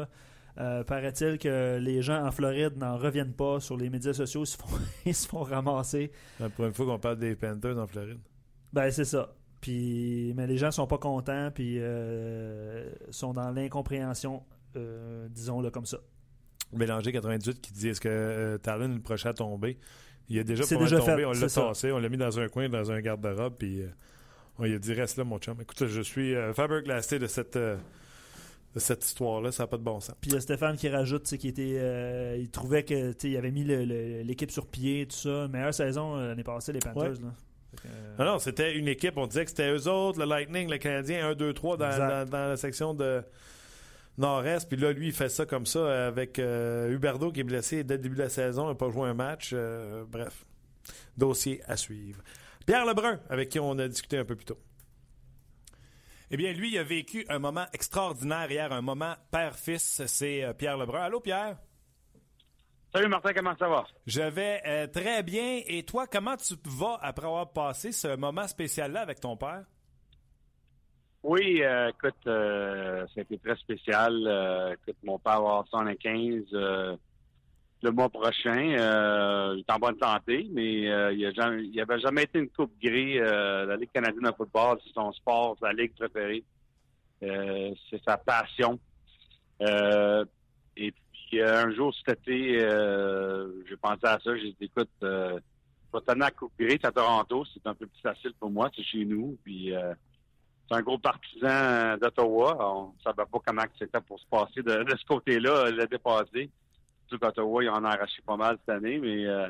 [0.60, 4.48] Euh, paraît-il que les gens en Floride n'en reviennent pas sur les médias sociaux, ils
[4.48, 4.68] se font,
[5.06, 6.12] ils se font ramasser.
[6.40, 8.20] La première fois qu'on parle des Panthers en Floride.
[8.72, 9.36] Ben c'est ça.
[9.60, 14.44] Puis, mais les gens sont pas contents, puis euh, sont dans l'incompréhension,
[14.78, 16.00] euh, disons-le comme ça.
[16.74, 19.78] Bélanger 98 qui dit est-ce que euh, Talon est le prochain à tomber?
[20.30, 22.48] Il a déjà C'est déjà tombé, fait, on l'a tassé, on l'a mis dans un
[22.48, 23.88] coin, dans un garde-robe, puis euh,
[24.58, 25.58] on lui a dit reste là, mon chum.
[25.62, 27.76] Écoute, je suis euh, faberglassé de cette, euh,
[28.74, 30.16] de cette histoire-là, ça n'a pas de bon sens.
[30.22, 33.64] Puis il y a Stéphane qui rajoute qu'il était, il trouvait que il avait mis
[33.66, 35.48] l'équipe sur pied, tout ça.
[35.50, 37.04] Meilleure saison l'année passée, les Panthers.
[37.20, 37.26] Ouais.
[37.26, 37.34] Là.
[38.20, 41.30] Non, non, c'était une équipe, on disait que c'était eux autres, le Lightning, le Canadien,
[41.30, 42.26] 1, 2, 3 dans, Exact.
[42.26, 43.24] dans- dans la section de
[44.18, 44.68] Nord-Est.
[44.70, 47.96] Puis là, lui, il fait ça comme ça avec euh, Huberdo qui est blessé dès
[47.96, 49.52] le début de la saison, il n'a pas joué un match.
[49.54, 50.46] euh, bref,
[51.18, 52.22] dossier à suivre.
[52.66, 54.60] Pierre Lebrun, avec qui on a discuté un peu plus tôt.
[56.32, 60.04] Eh bien, lui, il a vécu un moment extraordinaire hier, un moment père-fils.
[60.08, 61.02] C'est euh, Pierre Lebrun.
[61.02, 61.58] Allô, Pierre?
[62.94, 63.86] Salut Martin, comment ça va?
[64.06, 65.62] Je vais euh, très bien.
[65.68, 69.64] Et toi, comment tu vas après avoir passé ce moment spécial-là avec ton père?
[71.24, 74.14] Oui, euh, écoute, euh, été très spécial.
[74.28, 76.98] Euh, écoute, mon père va avoir 115 euh,
[77.82, 78.76] le mois prochain.
[78.78, 82.74] Euh, il est en bonne santé, mais euh, il n'y avait jamais été une coupe
[82.82, 83.20] gris.
[83.20, 86.44] Euh, la Ligue canadienne de football, c'est son sport, sa ligue préférée.
[87.22, 88.78] C'est sa passion.
[89.62, 92.60] Et puis, un jour cet été,
[93.70, 94.36] j'ai pensé à ça.
[94.36, 95.40] J'ai dit, écoute, je
[95.94, 97.46] vais t'amener à la coupe gris à Toronto.
[97.54, 98.70] C'est un peu plus facile pour moi.
[98.76, 99.38] C'est chez nous.
[99.46, 99.74] Puis,
[100.68, 102.58] c'est un gros partisan euh, d'Ottawa.
[102.60, 106.50] On ne savait pas comment c'était pour se passer de, de ce côté-là, le dépasser.
[107.08, 109.48] Surtout qu'Ottawa, ils en ont arraché pas mal cette année, mais euh,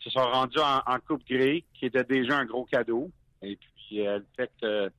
[0.00, 3.10] ils se sont rendus en, Coupe Grey, qui était déjà un gros cadeau.
[3.42, 4.90] Et puis, euh, le fait que, euh,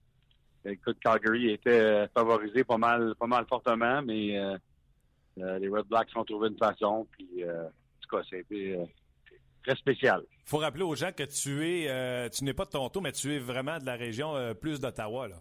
[0.66, 4.58] écoute, Calgary était euh, favorisé pas mal, pas mal fortement, mais euh,
[5.40, 7.08] euh, les Red Blacks ont trouvé une façon.
[7.12, 7.70] Puis, euh, en
[8.02, 8.86] tout cas, euh,
[9.64, 10.22] très spécial.
[10.46, 13.12] Il faut rappeler aux gens que tu es, euh, tu n'es pas de Toronto, mais
[13.12, 15.28] tu es vraiment de la région euh, plus d'Ottawa.
[15.28, 15.36] là.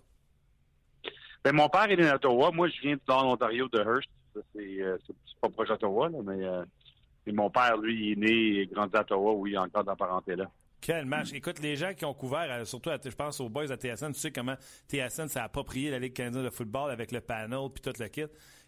[1.44, 2.50] Ben, mon père est né d'Ottawa.
[2.52, 4.08] Moi, je viens dans l'Ontario de Hearst.
[4.54, 6.64] C'est euh, c'est- pas proche d'Ottawa, mais euh,
[7.26, 9.96] et mon père, lui, il est né et grandi à Ottawa, oui, encore de la
[9.96, 10.48] parenté là.
[10.80, 11.32] Quel match.
[11.32, 14.18] Écoute, les gens qui ont couvert, surtout, à- je pense aux boys à TSN, tu
[14.20, 14.56] sais comment
[14.88, 18.24] TSN s'est approprié la Ligue canadienne de football avec le panel puis tout le kit.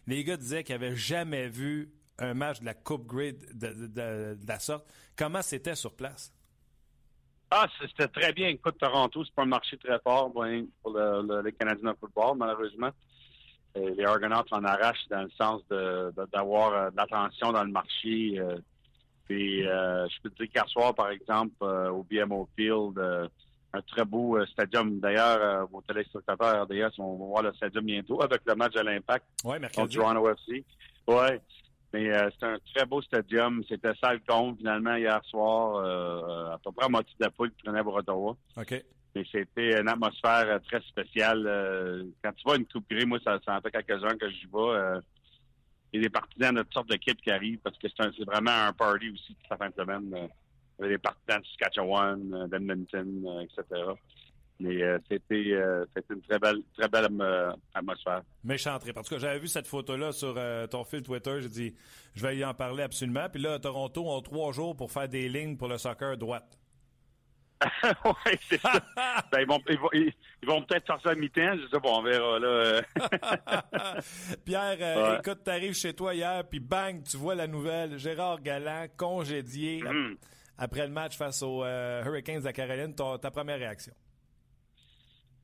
[0.07, 1.89] Les gars disaient qu'ils n'avaient jamais vu
[2.19, 4.85] un match de la Coupe Grade de, de- de- de la sorte.
[5.17, 6.31] Comment c'était sur place?
[7.51, 8.47] Ah, c'était très bien.
[8.49, 12.37] Écoute, Toronto, c'est pas un marché très fort pour le, le- les Canadiens de football,
[12.37, 12.89] malheureusement.
[13.75, 18.39] Les Argonauts en arrachent dans le sens de- d'avoir euh, de l'attention dans le marché.
[18.39, 18.57] euh,
[19.29, 22.97] et euh, je peux te dire qu'hier soir, par exemple, euh, au BMO Field,
[23.73, 24.99] un très beau stadium.
[24.99, 29.25] D'ailleurs, vos téléspectateurs RDS, on va voir le stadium bientôt avec le match de l'Impact
[29.43, 29.95] Oui, contre mercredi.
[29.97, 30.63] Toronto FC.
[31.07, 31.41] Ouais.
[31.95, 33.63] Mais euh, c'est un très beau stadium.
[33.69, 35.75] C'était sale con, finalement, hier soir.
[35.77, 38.35] Euh, à peu près à moitié de la foule qui prenait pour Ottawa.
[38.57, 38.83] OK.
[39.15, 41.45] Mais c'était une atmosphère euh, très spéciale.
[41.47, 44.45] Euh, quand tu vois une coupe gris, moi, ça, ça en fait quelques-uns que j'y
[44.45, 44.99] vais.
[45.93, 48.67] Il y a des partisans de toutes sortes d'équipes qui arrivent parce que c'est vraiment
[48.67, 50.09] un party aussi toute la fin de semaine.
[50.11, 53.83] Il y avait des partisans de Saskatchewan, d'Edmonton, etc.
[54.59, 58.21] Mais euh, c'était euh, c'était une très belle, très belle euh, atmosphère.
[58.43, 58.95] Méchant trip.
[58.97, 61.41] En tout cas, j'avais vu cette photo-là sur euh, ton fil Twitter.
[61.41, 61.75] J'ai dit,
[62.13, 63.27] je vais y en parler absolument.
[63.29, 66.17] Puis là, à Toronto, on a trois jours pour faire des lignes pour le soccer
[66.17, 66.57] droite.
[67.83, 68.71] oui, c'est ça.
[69.31, 70.13] Ben, ils vont, ils vont, ils-
[70.47, 71.55] vont peut-être sortir à mi-temps.
[71.57, 72.39] Je sais pas, on verra.
[72.39, 72.81] Là.
[74.45, 75.19] Pierre, Ouais.
[75.19, 77.97] écoute, t'arrives chez toi hier, puis bang, tu vois la nouvelle.
[77.97, 80.15] Gérard Galland, congédié Mhm.
[80.57, 82.93] après le match face aux Hurricanes de la Caroline.
[82.95, 83.93] Ta, ta première réaction?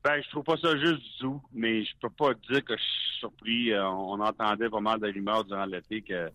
[0.04, 3.18] Ben, je trouve pas ça juste du mais je peux pas dire que je suis
[3.20, 3.72] surpris.
[3.72, 6.28] Euh, on entendait mal de rumeurs durant l'été que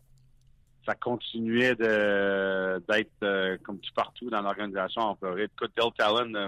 [0.85, 5.49] ça continuait d'être euh, comme tout partout dans l'organisation en Floride.
[5.53, 6.47] Écoute, Del Talon, euh,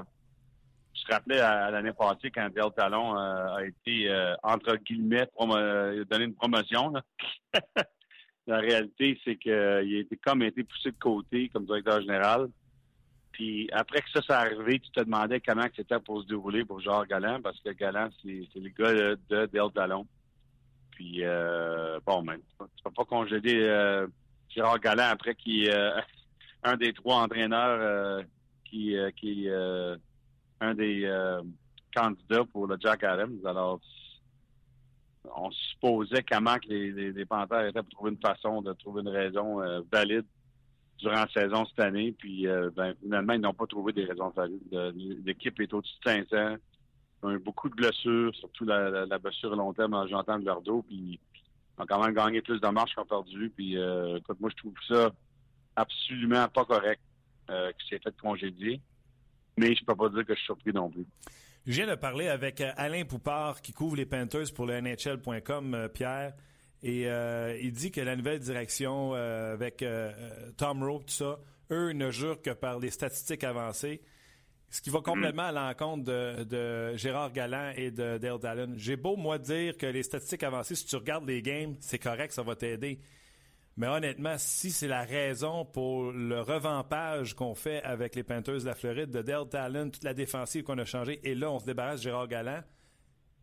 [0.94, 5.28] je te rappelais à, l'année passée quand Del Talon euh, a été euh, entre guillemets
[5.38, 6.94] promo- euh, donné une promotion.
[8.48, 12.48] La réalité, c'est qu'il a été comme été poussé de côté comme directeur général.
[13.40, 16.82] Puis après que ça soit arrivé, tu te demandais comment c'était pour se dérouler pour
[16.82, 20.06] Jean Galland, parce que Galland, c'est le gars de, de Del Talon.
[20.92, 24.08] Puis euh, bon, ben, tu peux pas congéder euh,
[24.50, 26.02] Gérard Galland après qu'il euh,
[26.66, 28.24] un des trois entraîneurs euh,
[28.66, 29.96] qui, euh, euh,
[30.60, 31.10] un des
[31.96, 33.40] candidats pour le Jack Adams.
[33.46, 33.80] Alors,
[35.34, 39.62] on supposait comment que les, les, étaient pour trouver une façon de trouver une raison
[39.90, 40.26] valide
[41.00, 42.12] durant la saison cette année.
[42.18, 44.32] Puis euh, ben, finalement, ils n'ont pas trouvé des raisons.
[44.72, 44.92] Le-
[45.26, 46.58] L'équipe est au-dessus de 500.
[47.22, 50.84] Ils ont eu beaucoup de blessures, surtout la, blessure à long terme en Jonathan Verdeau.
[50.84, 51.20] Puis
[51.78, 53.52] ils ont quand même gagné plus de marches qu'ils perdu.
[53.56, 55.12] Puis euh, écoute, moi, je trouve ça
[55.76, 57.02] absolument pas correct
[57.50, 58.82] euh, qu'il s'est fait congédier.
[59.58, 61.06] Mais je peux pas dire que je suis surpris non plus.
[61.66, 65.74] Je viens de parler avec euh, Alain Poupard qui couvre les Panthers pour le NHL.com,
[65.74, 66.34] euh, Pierre.
[66.82, 70.12] Et euh, il dit que la nouvelle direction euh, avec euh,
[70.58, 71.40] Tom Rowe, tout ça,
[71.72, 74.02] eux ne jurent que par les statistiques avancées.
[74.70, 78.74] Ce qui va complètement à l'encontre de, de Gérard Galland et de Dale Talon.
[78.78, 82.32] J'ai beau, moi, dire que les statistiques avancées, si tu regardes les games, c'est correct,
[82.32, 83.00] ça va t'aider.
[83.78, 88.66] Mais honnêtement, si c'est la raison pour le revampage qu'on fait avec les Panthers de
[88.66, 91.66] la Floride, de Dale Talon, toute la défensive qu'on a changée, et là, on se
[91.66, 92.62] débarrasse de Gérard Galland,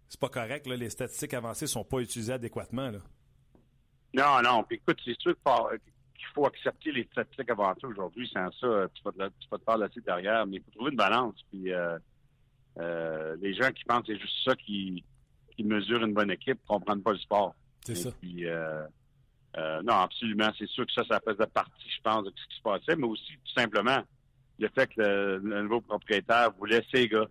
[0.09, 0.67] c'est pas correct.
[0.69, 2.91] Là, les statistiques avancées sont pas utilisées adéquatement.
[2.91, 2.99] Là.
[4.17, 4.65] Non, non.
[4.65, 8.29] Puis écoute, c'est sûr qu'il faut accepter les statistiques avancées aujourd'hui.
[8.33, 10.47] Sans ça, tu vas, te, tu vas te faire laisser derrière.
[10.47, 11.35] Mais il faut trouver une balance.
[11.51, 11.99] Puis euh,
[12.79, 15.05] euh, les gens qui pensent que c'est juste ça qui,
[15.55, 17.55] qui mesure une bonne équipe comprennent pas le sport.
[17.85, 18.11] C'est ça.
[18.21, 18.87] Puis, euh,
[19.59, 20.51] euh, non, absolument.
[20.59, 23.07] C'est sûr que ça, ça faisait partie, je pense, de ce qui se passait, mais
[23.07, 24.03] aussi, tout simplement,
[24.59, 27.27] le fait que le, le nouveau propriétaire voulait ses gars.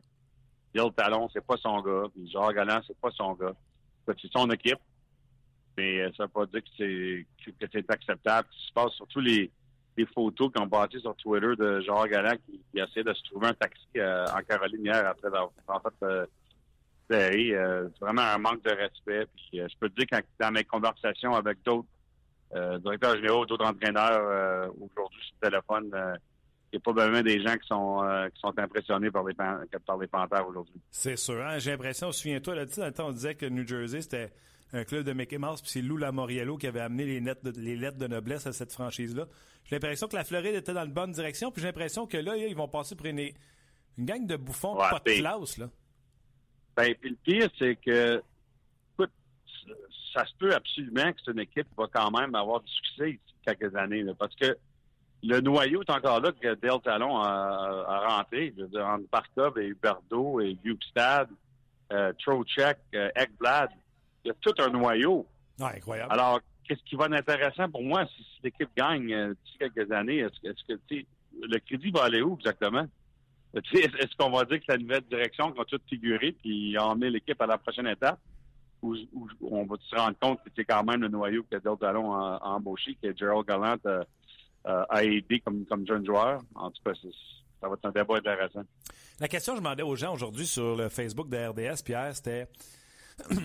[0.74, 2.04] Bill Talon, c'est pas son gars.
[2.14, 3.54] Puis Jean Galland, c'est pas son gars.
[4.08, 4.80] C'est son équipe.
[5.78, 8.48] Mais euh, ça veut pas dire que c'est que c'est acceptable.
[8.52, 9.52] Ce qui se passe, surtout les,
[10.14, 13.86] photos ont passé sur Twitter de Jean Galland qui, qui de se trouver un taxi
[13.98, 16.26] euh, en Caroline hier après avoir en fait euh.
[17.12, 19.28] Euh, c'est vraiment un manque de respect.
[19.36, 21.86] Puis, je peux te dire que dans mes conversations avec d'autres
[22.80, 26.18] directeurs généraux, d'autres entraîneurs aujourd'hui sur le téléphone,
[26.74, 28.02] il n'y a vraiment des gens qui sont
[28.34, 30.82] qui sont impressionnés par les pan- par les Panthères aujourd'hui.
[30.90, 31.46] C'est sûr.
[31.46, 31.60] hein?
[31.60, 34.32] J'ai l'impression, souviens-toi, là, dans le temps, on disait que New Jersey, c'était
[34.74, 37.60] un club de Mickey Mouse, puis c'est Lou Lamoriello qui avait amené les, nettes de-
[37.62, 39.26] les lettres de noblesse à cette franchise-là.
[39.66, 42.36] J'ai l'impression que la Floride était dans la bonne direction, puis j'ai l'impression que là,
[42.36, 45.58] ils vont passer pour une, une gang de bouffons Ouais, pas de puis- classe.
[45.58, 45.70] Là.
[46.76, 48.22] Ben, puis le pire, c'est que,
[48.94, 49.12] écoute,
[50.14, 53.74] ça se peut absolument que cette équipe va quand même avoir du succès ici quelques
[53.76, 54.58] années, là, parce que
[55.24, 58.54] le noyau est encore là que Dale Talon a, a rentré.
[58.58, 61.30] Je veux dire, entre Barkov et Huberdo et Bukestad,
[61.94, 63.70] euh, Trocheck, euh, Ekblad.
[64.26, 65.26] Il y a tout un noyau.
[65.62, 66.12] Ah, incroyable.
[66.12, 69.92] Alors, qu'est-ce qui va être intéressant pour moi si, si l'équipe gagne euh, d'ici quelques
[69.92, 70.18] années?
[70.18, 70.74] Est-ce que,
[71.42, 72.88] le crédit va aller où exactement?
[73.54, 77.46] Est-ce qu'on va dire que la nouvelle direction va tout figurer puis emmener l'équipe à
[77.46, 78.20] la prochaine étape?
[78.82, 78.96] Ou,
[79.42, 82.38] on va se rendre compte que c'est quand même le noyau que Del Talon a,
[82.38, 84.04] a embauché, que Gerald Gallant euh,
[84.68, 86.42] euh, a aidé comme, comme jeune joueur?
[86.56, 86.94] En tout cas,
[87.62, 88.64] ça va être un débat intéressant.
[89.20, 92.48] La question que je demandais aux gens aujourd'hui sur le Facebook de RDS, Pierre, c'était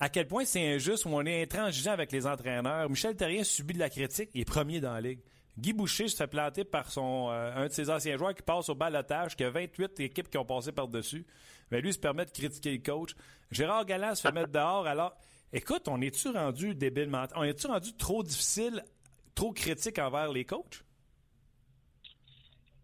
[0.00, 2.88] à quel point c'est injuste où on est intransigeant avec les entraîneurs.
[2.88, 5.20] Michel Terrien subit de la critique, il est premier dans la ligue.
[5.58, 8.68] Guy Boucher se fait planter par son euh, un de ses anciens joueurs qui passe
[8.68, 11.26] au balotage, qui a 28 équipes qui ont passé par-dessus.
[11.72, 13.16] Mais lui se permet de critiquer le coach.
[13.50, 14.86] Gérard Galland se fait mettre dehors.
[14.86, 15.16] Alors,
[15.52, 17.36] écoute, on est-tu rendu débile mental?
[17.36, 18.84] On est-tu rendu trop difficile,
[19.34, 20.84] trop critique envers les coachs?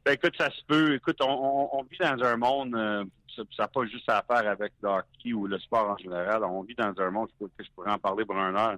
[0.04, 0.94] Ben, écoute, ça se peut.
[0.94, 4.48] Écoute, on, on- on vit dans un monde, euh, ça n'a pas juste à faire
[4.50, 6.44] avec le hockey ou le sport en général.
[6.44, 8.76] On vit dans un monde, je, pourrais- je pourrais en parler pour une heure.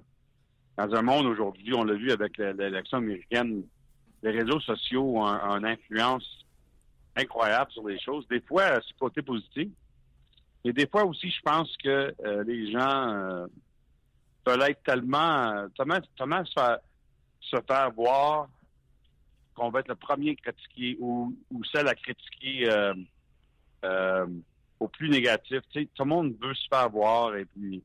[0.77, 3.63] Dans un monde aujourd'hui, on l'a vu avec l'élection américaine,
[4.23, 6.45] les réseaux sociaux ont, un- une influence
[7.15, 8.27] incroyable sur les choses.
[8.29, 9.69] Des fois, c'est le côté positif.
[10.63, 13.47] Et des fois aussi, je pense que euh, les gens euh,
[14.43, 16.77] peuvent être tellement, euh, tellement, tellement se faire,
[17.41, 18.47] se faire voir
[19.57, 22.93] qu'on va être le premier critiqué ou, ou celle à critiquer euh,
[23.83, 24.27] euh,
[24.79, 25.61] au plus négatif.
[25.71, 27.83] Tu sais, tout le monde veut se faire voir et puis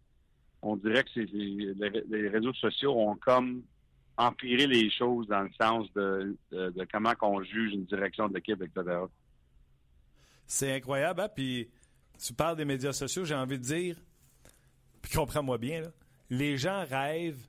[0.61, 3.63] on dirait que les, réseaux sociaux ont comme
[4.19, 6.37] empiré les choses dans le sens de,
[6.93, 8.99] comment qu'on juge une direction de l'équipe, etc.
[10.47, 11.29] C'est incroyable, hein?
[11.35, 11.71] Puis
[12.23, 13.97] tu parles des médias sociaux, j'ai envie de dire,
[15.01, 15.83] puis comprends-moi bien,
[16.29, 17.49] les gens rêvent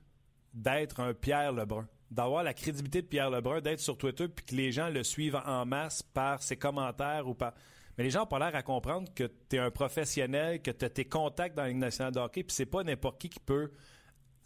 [0.54, 4.54] d'être un Pierre Lebrun, d'avoir la crédibilité de Pierre Lebrun, d'être sur Twitter, puis que
[4.54, 7.54] les gens le suivent en masse par ses commentaires ou par.
[7.96, 10.84] Mais les gens n'ont pas l'air à comprendre que tu es un professionnel, que tu
[10.84, 13.40] as tes contacts dans la Ligue nationale de hockey, puis c'est pas n'importe qui qui
[13.40, 13.70] peut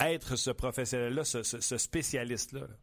[0.01, 2.61] être ce professionnel-là, ce, spécialiste-là.
[2.61, 2.75] là.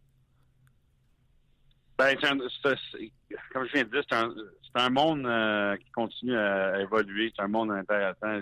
[1.98, 4.34] Ben, comme je viens de dire, c'est un,
[4.76, 7.32] un monde euh, qui continue à évoluer.
[7.36, 8.42] C'est un monde intéressant.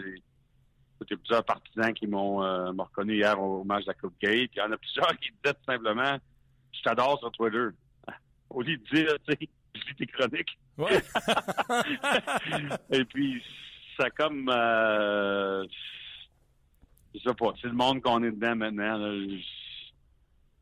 [1.03, 4.51] Écouté plusieurs partisans qui m'ont euh, m'ont reconnu hier au match de la Coupe Gate.
[4.55, 6.17] Il y en a plusieurs qui disaient tout simplement
[6.71, 7.67] Je t'adore sur Twitter.
[8.49, 10.57] Au lieu de dire, tu sais, je lis tes chroniques.
[10.77, 11.01] Ouais.
[12.91, 13.43] Et puis,
[13.97, 15.65] ça comme euh,
[17.13, 18.97] je sais pas, c'est le monde qu'on est dedans maintenant.
[18.97, 19.37] là.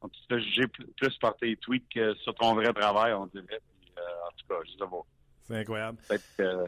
[0.03, 3.27] On peut se juger plus, plus par tes tweets que sur ton vrai travail, on
[3.27, 3.45] dirait.
[3.81, 5.01] Puis, euh, en tout cas, je sais pas.
[5.43, 5.97] c'est incroyable.
[6.07, 6.65] Peut-être que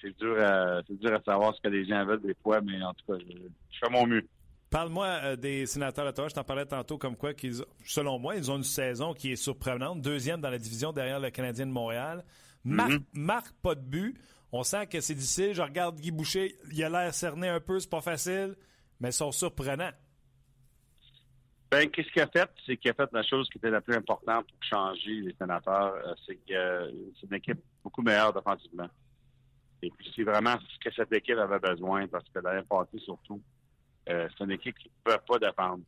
[0.00, 2.92] c'est- dur, à, dur à savoir ce que les gens veulent des fois, mais en
[2.94, 3.36] tout cas, je,
[3.70, 4.26] je fais mon mieux.
[4.70, 6.28] Parle-moi euh, des sénateurs d'Ottawa.
[6.28, 9.36] Je t'en parlais tantôt comme quoi, qu'ils, selon moi, ils ont une saison qui est
[9.36, 10.00] surprenante.
[10.00, 12.24] Deuxième dans la division derrière le Canadien de Montréal.
[12.64, 13.00] Mar- Mhm.
[13.12, 14.16] Marque pas de but.
[14.50, 15.52] On sent que c'est difficile.
[15.54, 16.54] Je regarde Guy Boucher.
[16.72, 17.80] Il a l'air cerné un peu.
[17.80, 18.54] C'est pas facile.
[19.00, 19.90] Mais ils sont surprenants.
[21.70, 22.50] Ben, qu'est-ce qu'il a fait?
[22.66, 25.94] C'est qu'il a fait la chose qui était la plus importante pour changer les sénateurs.
[25.94, 28.88] euh, c'est que euh, c'est une équipe beaucoup meilleure défensivement.
[29.82, 33.40] Et puis, c'est vraiment ce que cette équipe avait besoin parce que l'année passée, surtout,
[34.08, 35.82] euh, c'est une équipe qui ne peut pas défendre.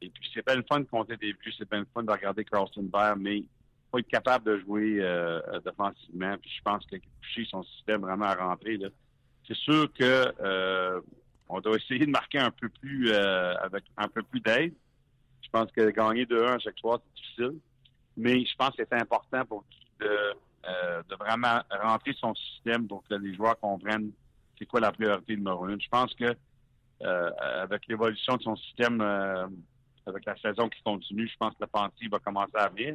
[0.00, 2.10] Et puis, c'est pas le fun de compter des buts, c'est pas le fun de
[2.10, 3.44] regarder Carlson Bear, mais
[3.90, 6.36] faut être capable de jouer euh, défensivement.
[6.38, 8.78] Puis, je pense que toucher son système vraiment à rentrer.
[9.46, 11.00] C'est sûr que euh,
[11.50, 14.72] on doit essayer de marquer un peu plus avec un peu plus d'aide.
[15.42, 17.60] Je pense que gagner 2-1 à chaque soir, c'est difficile.
[18.16, 19.64] Mais je pense que c'est important pour
[20.00, 20.34] de,
[20.66, 24.12] euh, de vraiment rentrer son système pour que les joueurs comprennent
[24.58, 25.80] c'est quoi la priorité numéro une.
[25.80, 26.36] Je pense que
[27.02, 27.30] euh,
[27.62, 29.46] avec l'évolution de son système, euh,
[30.06, 32.94] avec la saison qui continue, je pense que la pensée va commencer à venir.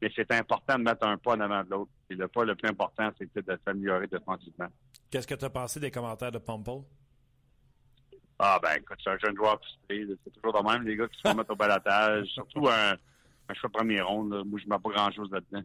[0.00, 1.90] Mais c'est important de mettre un pas en avant de l'autre.
[2.08, 4.68] Et le pas le plus important, c'est de s'améliorer défensivement.
[5.10, 6.86] Qu'est-ce que tu as pensé des commentaires de Pompo?
[8.38, 10.06] Ah ben écoute, c'est un jeune joueur frustré.
[10.24, 12.26] C'est toujours de même, les gars qui se mettre au balatage.
[12.34, 14.32] Surtout un, un choix de premier ronde.
[14.32, 14.42] là.
[14.44, 15.62] Moi, je ne mets pas grand-chose là-dedans.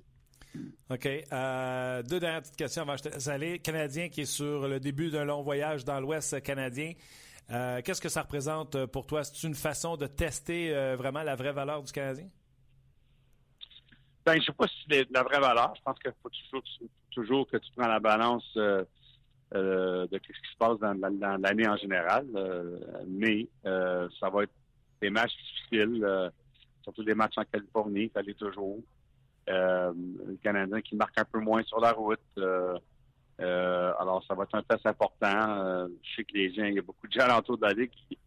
[0.89, 1.07] OK.
[1.07, 3.59] Euh, deux dernières petites questions avant que je aller.
[3.59, 6.93] Canadien qui est sur le début d'un long voyage dans l'Ouest canadien.
[7.51, 9.23] Euh, Qu'est-ce que ça représente pour toi?
[9.23, 12.27] C'est une façon de tester euh, vraiment la vraie valeur du Canadien?
[14.25, 15.73] Ben, je sais pas si c'est la vraie valeur.
[15.75, 16.29] Je pense qu'il faut
[17.11, 18.87] toujours, que tu prends la balance de
[19.51, 22.25] ce qui se passe dans, dans- l'année en général.
[23.07, 24.53] Mais ça va être
[25.01, 25.33] des matchs
[25.69, 26.31] difficiles,
[26.83, 28.79] surtout des matchs en Californie, ça l'est toujours.
[29.49, 29.93] Euh,
[30.27, 32.19] le Canadien qui marque un peu moins sur la route.
[32.37, 32.77] euh,
[33.41, 35.87] euh, alors, ça va être un test important.
[36.01, 37.91] Je sais que les gens, il y a beaucoup de gens alentour de la Ligue
[37.91, 38.17] qui,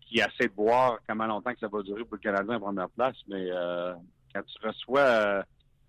[0.00, 2.88] qui essaient de voir comment longtemps que ça va durer pour le Canadien en première
[2.90, 3.50] place, mais
[4.32, 5.44] quand tu reçois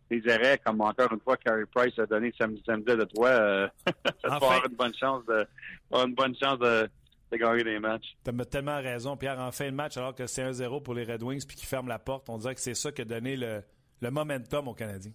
[0.09, 3.29] des arrêts comme encore une fois Carey Price a donné samedi, samedi de toi,
[3.85, 3.91] ça
[4.25, 4.35] Enfin.
[4.35, 5.47] avoir une bonne chance de
[5.91, 6.89] avoir une bonne chance de,
[7.31, 8.15] de gagner des matchs.
[8.23, 9.39] Tu as tellement raison, Pierre.
[9.39, 11.87] En fin de match, alors que c'est 1-0 pour les Red Wings puis qu'ils ferment
[11.89, 13.63] la porte, on dirait que c'est ça qui a donné le,
[14.03, 15.13] le momentum aux Canadiens.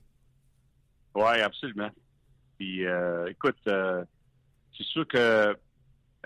[1.14, 1.90] Oui, absolument.
[2.58, 4.04] Puis, euh, écoute, euh,
[4.76, 5.56] c'est sûr que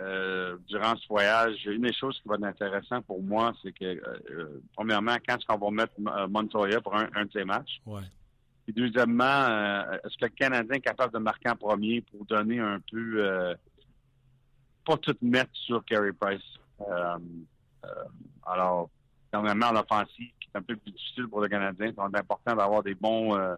[0.00, 3.84] euh, durant ce voyage, une des choses qui va être intéressant pour moi, c'est que,
[3.84, 5.94] euh, premièrement, quand est-ce qu'on va mettre
[6.28, 7.80] Montoya pour un, un de ses matchs?
[7.84, 8.00] Ouais.
[8.64, 9.48] Puis, deuxièmement,
[10.04, 13.56] est-ce que le Canadien est capable de marquer en premier pour donner un peu,
[14.86, 16.60] pas tout mettre sur Carey Price?
[18.46, 18.88] Alors,
[19.32, 22.82] dernièrement, en offensive, qui est un peu plus difficile pour le Canadien, c'est important d'avoir
[22.82, 23.54] des bons euh,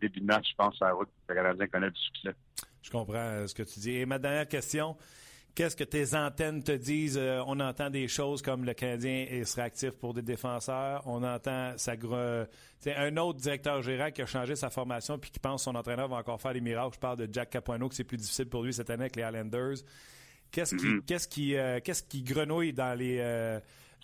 [0.00, 1.08] débuts de match, je pense, à la route.
[1.28, 2.34] Le Canadien connaît du succès.
[2.82, 3.92] Je comprends euh, ce que tu dis.
[3.92, 4.96] Et ma dernière question,
[5.54, 7.18] qu'est-ce que tes antennes te disent?
[7.18, 11.02] Euh, on entend des choses comme le Canadien il serait actif pour des défenseurs.
[11.06, 11.94] On entend ça
[12.78, 15.74] c'est un autre directeur gérant qui a changé sa formation puis qui pense que son
[15.74, 16.94] entraîneur va encore faire des miracles.
[16.94, 19.22] Je parle de Jack Capuano, que c'est plus difficile pour lui cette année avec les
[19.22, 19.78] Islanders.
[20.52, 23.58] Qu'est-ce qui, qu'est-ce qui, euh, qu'est-ce qui grenouille dans les, euh,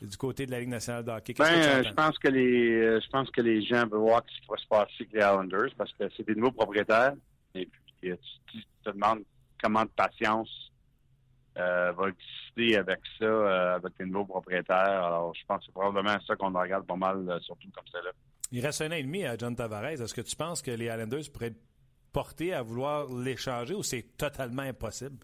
[0.06, 1.34] du côté de la Ligue nationale de hockey?
[1.38, 4.40] Ben, que je pense que les, euh, je pense que les gens veulent voir ce
[4.40, 7.14] qui va se passer avec les Islanders parce que c'est des nouveaux propriétaires.
[7.54, 8.16] Et puis, tu,
[8.52, 9.22] tu te demandes
[9.62, 10.72] comment de patience
[11.58, 15.04] euh, va exister avec ça, euh, avec les nouveaux propriétaires.
[15.04, 18.00] Alors, je pense que c'est probablement ça qu'on regarde pas mal, euh, surtout comme ça
[18.02, 18.10] là.
[18.50, 20.00] Il reste un an et demi à John Tavares.
[20.00, 21.60] Est-ce que tu penses que les Islanders pourraient être
[22.12, 25.16] portés à vouloir l'échanger ou c'est totalement impossible?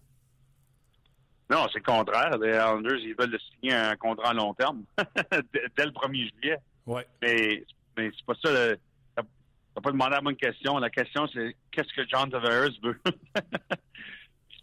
[1.50, 2.36] Non, c'est le contraire.
[2.38, 6.58] Les Islanders, ils veulent le signer un contrat à long terme dès le 1er juillet.
[6.86, 7.02] Oui.
[7.22, 7.64] Mais,
[7.96, 8.50] mais c'est pas ça.
[8.52, 8.78] le-
[9.16, 10.76] T'as pas demandé la bonne question.
[10.78, 13.00] La question, c'est qu'est-ce que John Tavares veut?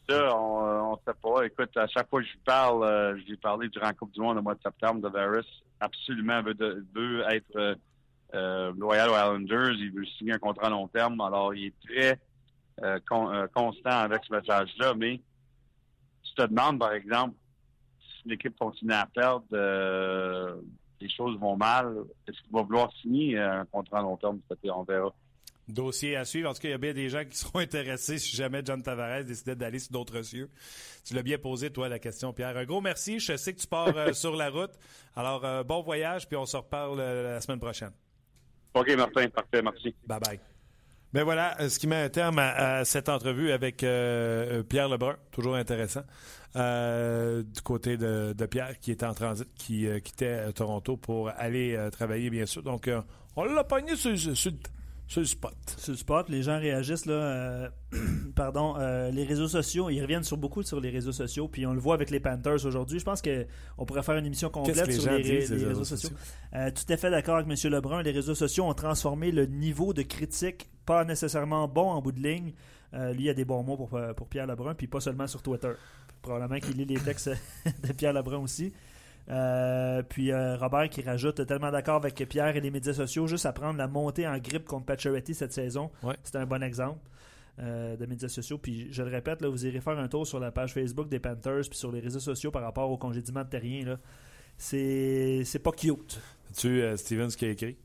[0.10, 1.46] Ça, on sait pas.
[1.46, 3.94] Écoute, à chaque fois que je lui parle, euh, je lui ai parlé durant la
[3.94, 5.44] Coupe du Monde au mois de septembre, Tavares
[5.80, 7.76] absolument veut, de- veut être euh,
[8.36, 9.72] euh, loyal aux Islanders.
[9.80, 11.20] Il veut signer un contrat à long terme.
[11.22, 12.20] Alors, il est très
[12.84, 14.94] euh, con- euh, constant avec ce message-là.
[14.96, 15.20] Mais
[16.36, 17.36] tu te demandes, par exemple,
[18.00, 20.56] si l'équipe continue à perdre, euh,
[21.00, 21.96] les choses vont mal,
[22.28, 24.40] est-ce qu'il va vouloir signer euh, un contrat à long terme?
[24.64, 25.14] On verra.
[25.68, 26.50] Dossier à suivre.
[26.50, 28.82] En tout cas, il y a bien des gens qui seront intéressés si jamais John
[28.82, 30.50] Tavares décidait d'aller sur d'autres cieux.
[31.06, 32.56] Tu l'as bien posé, toi, la question, Pierre.
[32.58, 33.20] Un gros merci.
[33.20, 34.74] Je sais que tu pars euh, sur la route.
[35.16, 37.92] Alors, euh, bon voyage, puis on se reparle euh, la semaine prochaine.
[38.74, 39.96] OK, Martin, parfait, merci.
[40.06, 40.55] Bye bye.
[41.16, 44.90] Ben voilà, euh, ce qui met un terme à, cette entrevue avec euh, euh, Pierre
[44.90, 46.02] Lebrun, toujours intéressant.
[46.54, 52.46] Du côté de, Pierre, qui était en transit, qui quittait Toronto pour aller travailler, bien
[52.46, 52.64] sûr.
[52.64, 52.90] Donc,
[53.38, 54.52] on l'a pogné sur, sur-
[55.08, 55.54] sur le spot.
[55.78, 57.14] Sur le spot, les gens réagissent là.
[57.14, 57.70] euh,
[58.36, 61.74] pardon, euh, les réseaux sociaux, ils reviennent sur beaucoup sur les réseaux sociaux, puis on
[61.74, 63.00] le voit avec les Panthers aujourd'hui.
[63.00, 63.46] Je pense que
[63.78, 66.10] on pourrait faire une émission complète les sur les, ré- disent, les les réseaux, sociaux?
[66.10, 66.18] sociaux?
[66.56, 67.72] Euh, tout à fait d'accord avec M.
[67.72, 68.02] Lebrun.
[68.02, 72.22] Les réseaux sociaux ont transformé le niveau de critique, pas nécessairement bon en bout de
[72.22, 72.54] ligne.
[72.94, 75.72] Lui, il a des bons mots pour, pour Pierre Lebrun, puis pas seulement sur Twitter.
[76.22, 77.30] Probablement qu'il lit les textes
[77.84, 78.72] de Pierre Lebrun aussi.
[79.30, 83.46] Euh, puis euh, Robert qui rajoute tellement d'accord avec Pierre et les médias sociaux, juste
[83.46, 85.90] à prendre la montée en grippe contre Pacioretty cette saison.
[86.04, 86.16] Ouais.
[86.24, 87.00] C'est un bon exemple
[87.60, 88.58] euh, de médias sociaux.
[88.60, 91.20] Puis je le répète, là, vous irez faire un tour sur la page Facebook des
[91.20, 93.84] Panthers puis sur les réseaux sociaux par rapport au congédiement de terrien.
[93.86, 93.98] Là.
[94.58, 96.20] C'est, c'est pas cute.
[96.56, 97.78] Tu euh, Stevens qui a écrit?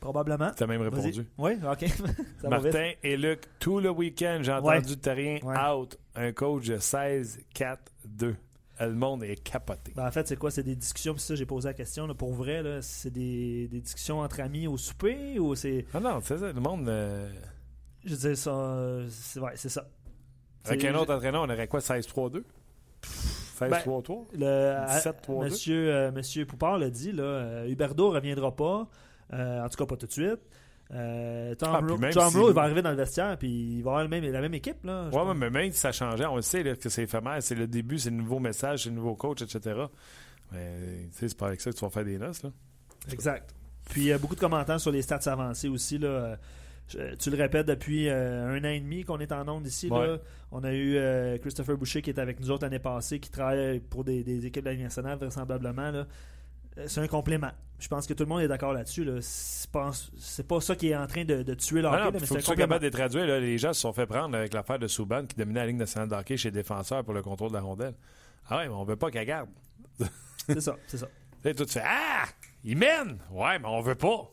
[0.00, 0.50] Probablement.
[0.56, 1.26] Tu as même répondu.
[1.36, 1.84] Oui, ok.
[2.40, 2.48] Ça.
[2.48, 4.58] Martin et Luc, tout le week-end, j'ai Ouais.
[4.78, 5.56] entendu Terrien Ouais.
[5.58, 5.98] out.
[6.14, 8.34] Un coach de 16-4-2.
[8.86, 9.92] Le monde est capoté.
[9.94, 10.50] Ben, en fait, c'est quoi?
[10.50, 12.06] C'est des discussions, puis ça, j'ai posé la question.
[12.06, 15.84] là, pour vrai, là, c'est des, des discussions entre amis au souper ou c'est.
[15.94, 16.88] Ah non, c'est ça, le monde.
[16.88, 17.30] euh,
[18.04, 19.00] Je veux dire, ça.
[19.10, 19.86] C'est, ouais, c'est ça.
[20.64, 22.42] avec un autre entraîneur, on aurait quoi 16-3-2
[23.60, 25.44] 16-3-3 Le, 17-3-2.
[25.44, 28.88] monsieur, euh, monsieur Poupard l'a dit, là, euh, Huberdeau reviendra pas.
[29.32, 30.40] euh, en tout cas, pas tout de suite.
[30.92, 33.36] Euh, Tom, Ah, puis Rowe- même Tom si- Rowe, il va arriver dans le vestiaire,
[33.38, 34.82] puis il va avoir le même, la même équipe.
[34.84, 37.54] Là, Ouais, mais même si ça changeait, on le sait là, que c'est éphémère, c'est
[37.54, 39.82] le début, c'est le nouveau message, c'est le nouveau coach, etc.
[40.52, 42.42] Mais c'est pas avec ça que tu vas faire des noces.
[42.42, 42.50] Là.
[43.12, 43.54] Exact.
[43.88, 45.98] Puis il y a beaucoup de commentaires sur les stats avancés aussi.
[45.98, 46.36] Là.
[46.88, 49.88] Je- tu le répètes depuis euh, un an et demi qu'on est en onde ici.
[49.88, 50.06] Ouais.
[50.08, 50.18] Là.
[50.50, 53.78] On a eu euh, Christopher Boucher qui est avec nous autres l'année passée, qui travaille
[53.78, 55.92] pour des, des équipes de la nationale, vraisemblablement.
[55.92, 56.06] Là.
[56.78, 57.50] Euh, C'est un complément.
[57.78, 59.04] Je pense que tout le monde est d'accord là-dessus.
[59.04, 59.18] Là.
[59.22, 62.18] C'est pas, ça qui est en train de, de tuer le hockey, non, là, mais
[62.20, 62.56] c'est un complément.
[62.56, 63.26] capable de les traduire.
[63.26, 65.76] Là, les gens se sont fait prendre avec l'affaire de Souban qui dominait la Ligue
[65.78, 67.94] nationale de hockey chez les défenseurs pour le contrôle de la rondelle.
[68.48, 69.48] Ah ouais, mais on veut pas qu'elle garde.
[70.46, 71.08] C'est ça, c'est ça.
[71.42, 72.24] Toi, tu fais Ah!
[72.64, 73.18] Il mène!
[73.30, 74.30] Ouais, mais on veut pas.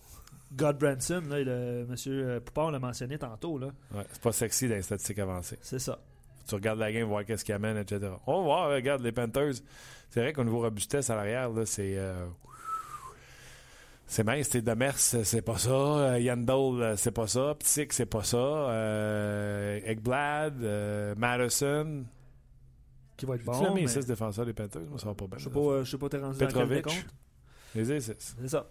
[0.53, 3.57] God Branson, là, le, monsieur Poupard l'a mentionné tantôt.
[3.57, 3.67] Là.
[3.93, 5.57] Ouais, c'est pas sexy dans les statistiques avancées.
[5.61, 5.99] C'est ça.
[6.47, 8.11] Tu regardes la game, voir qu'est-ce qu'il amène, etc.
[8.25, 9.53] On va voir, regarde les Panthers.
[10.09, 11.97] C'est vrai qu'au niveau robustesse à l'arrière, là, c'est.
[11.97, 12.25] euh,
[14.09, 15.69] C'est mince, c'est Demers, c'est pas ça.
[15.71, 17.55] Euh, Yandel, c'est pas ça.
[17.59, 18.37] Psick, c'est pas ça.
[18.37, 22.05] Euh, Ekblad, euh, Madison.
[23.17, 23.61] Qui va être Tu bon.
[23.63, 24.83] l'as mis mais- les six défenseurs des Panthers?
[24.87, 25.37] Moi, ça va pas bien.
[25.39, 27.05] Je sais pas, euh, je sais pas, t'es rendu dans quel Petrovic.
[27.75, 28.35] Les ai six.
[28.39, 28.67] C'est ça.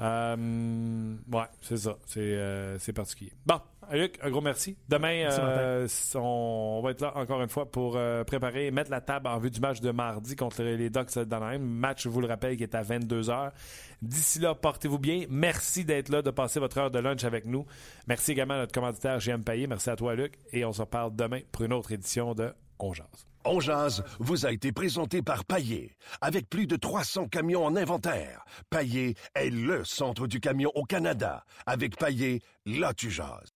[0.00, 1.96] Euh, ouais, c'est ça.
[2.06, 3.32] C'est euh, c'est particulier.
[3.46, 3.60] Bon,
[3.96, 4.76] Luc, un gros merci.
[4.88, 9.02] Demain, Merci, euh, on, va être là encore une fois pour euh, préparer, mettre la
[9.02, 11.58] table en vue du match de mardi contre les Ducks d'Anaheim.
[11.58, 13.52] Match, je vous le rappelle, qui est à 22h.
[14.00, 15.26] D'ici là, portez-vous bien.
[15.28, 17.66] Merci d'être là, de passer votre heure de lunch avec nous.
[18.06, 19.66] Merci également à notre commanditaire GM Payé.
[19.66, 20.38] Merci à toi, Luc.
[20.52, 23.26] Et on se reparle demain pour une autre édition de On Jase.
[23.44, 25.96] On jase vous a été présenté par Paillé.
[26.20, 31.44] Avec plus de 300 camions en inventaire, Paillé est le centre du camion au Canada.
[31.66, 33.52] Avec Paillé, là tu jases.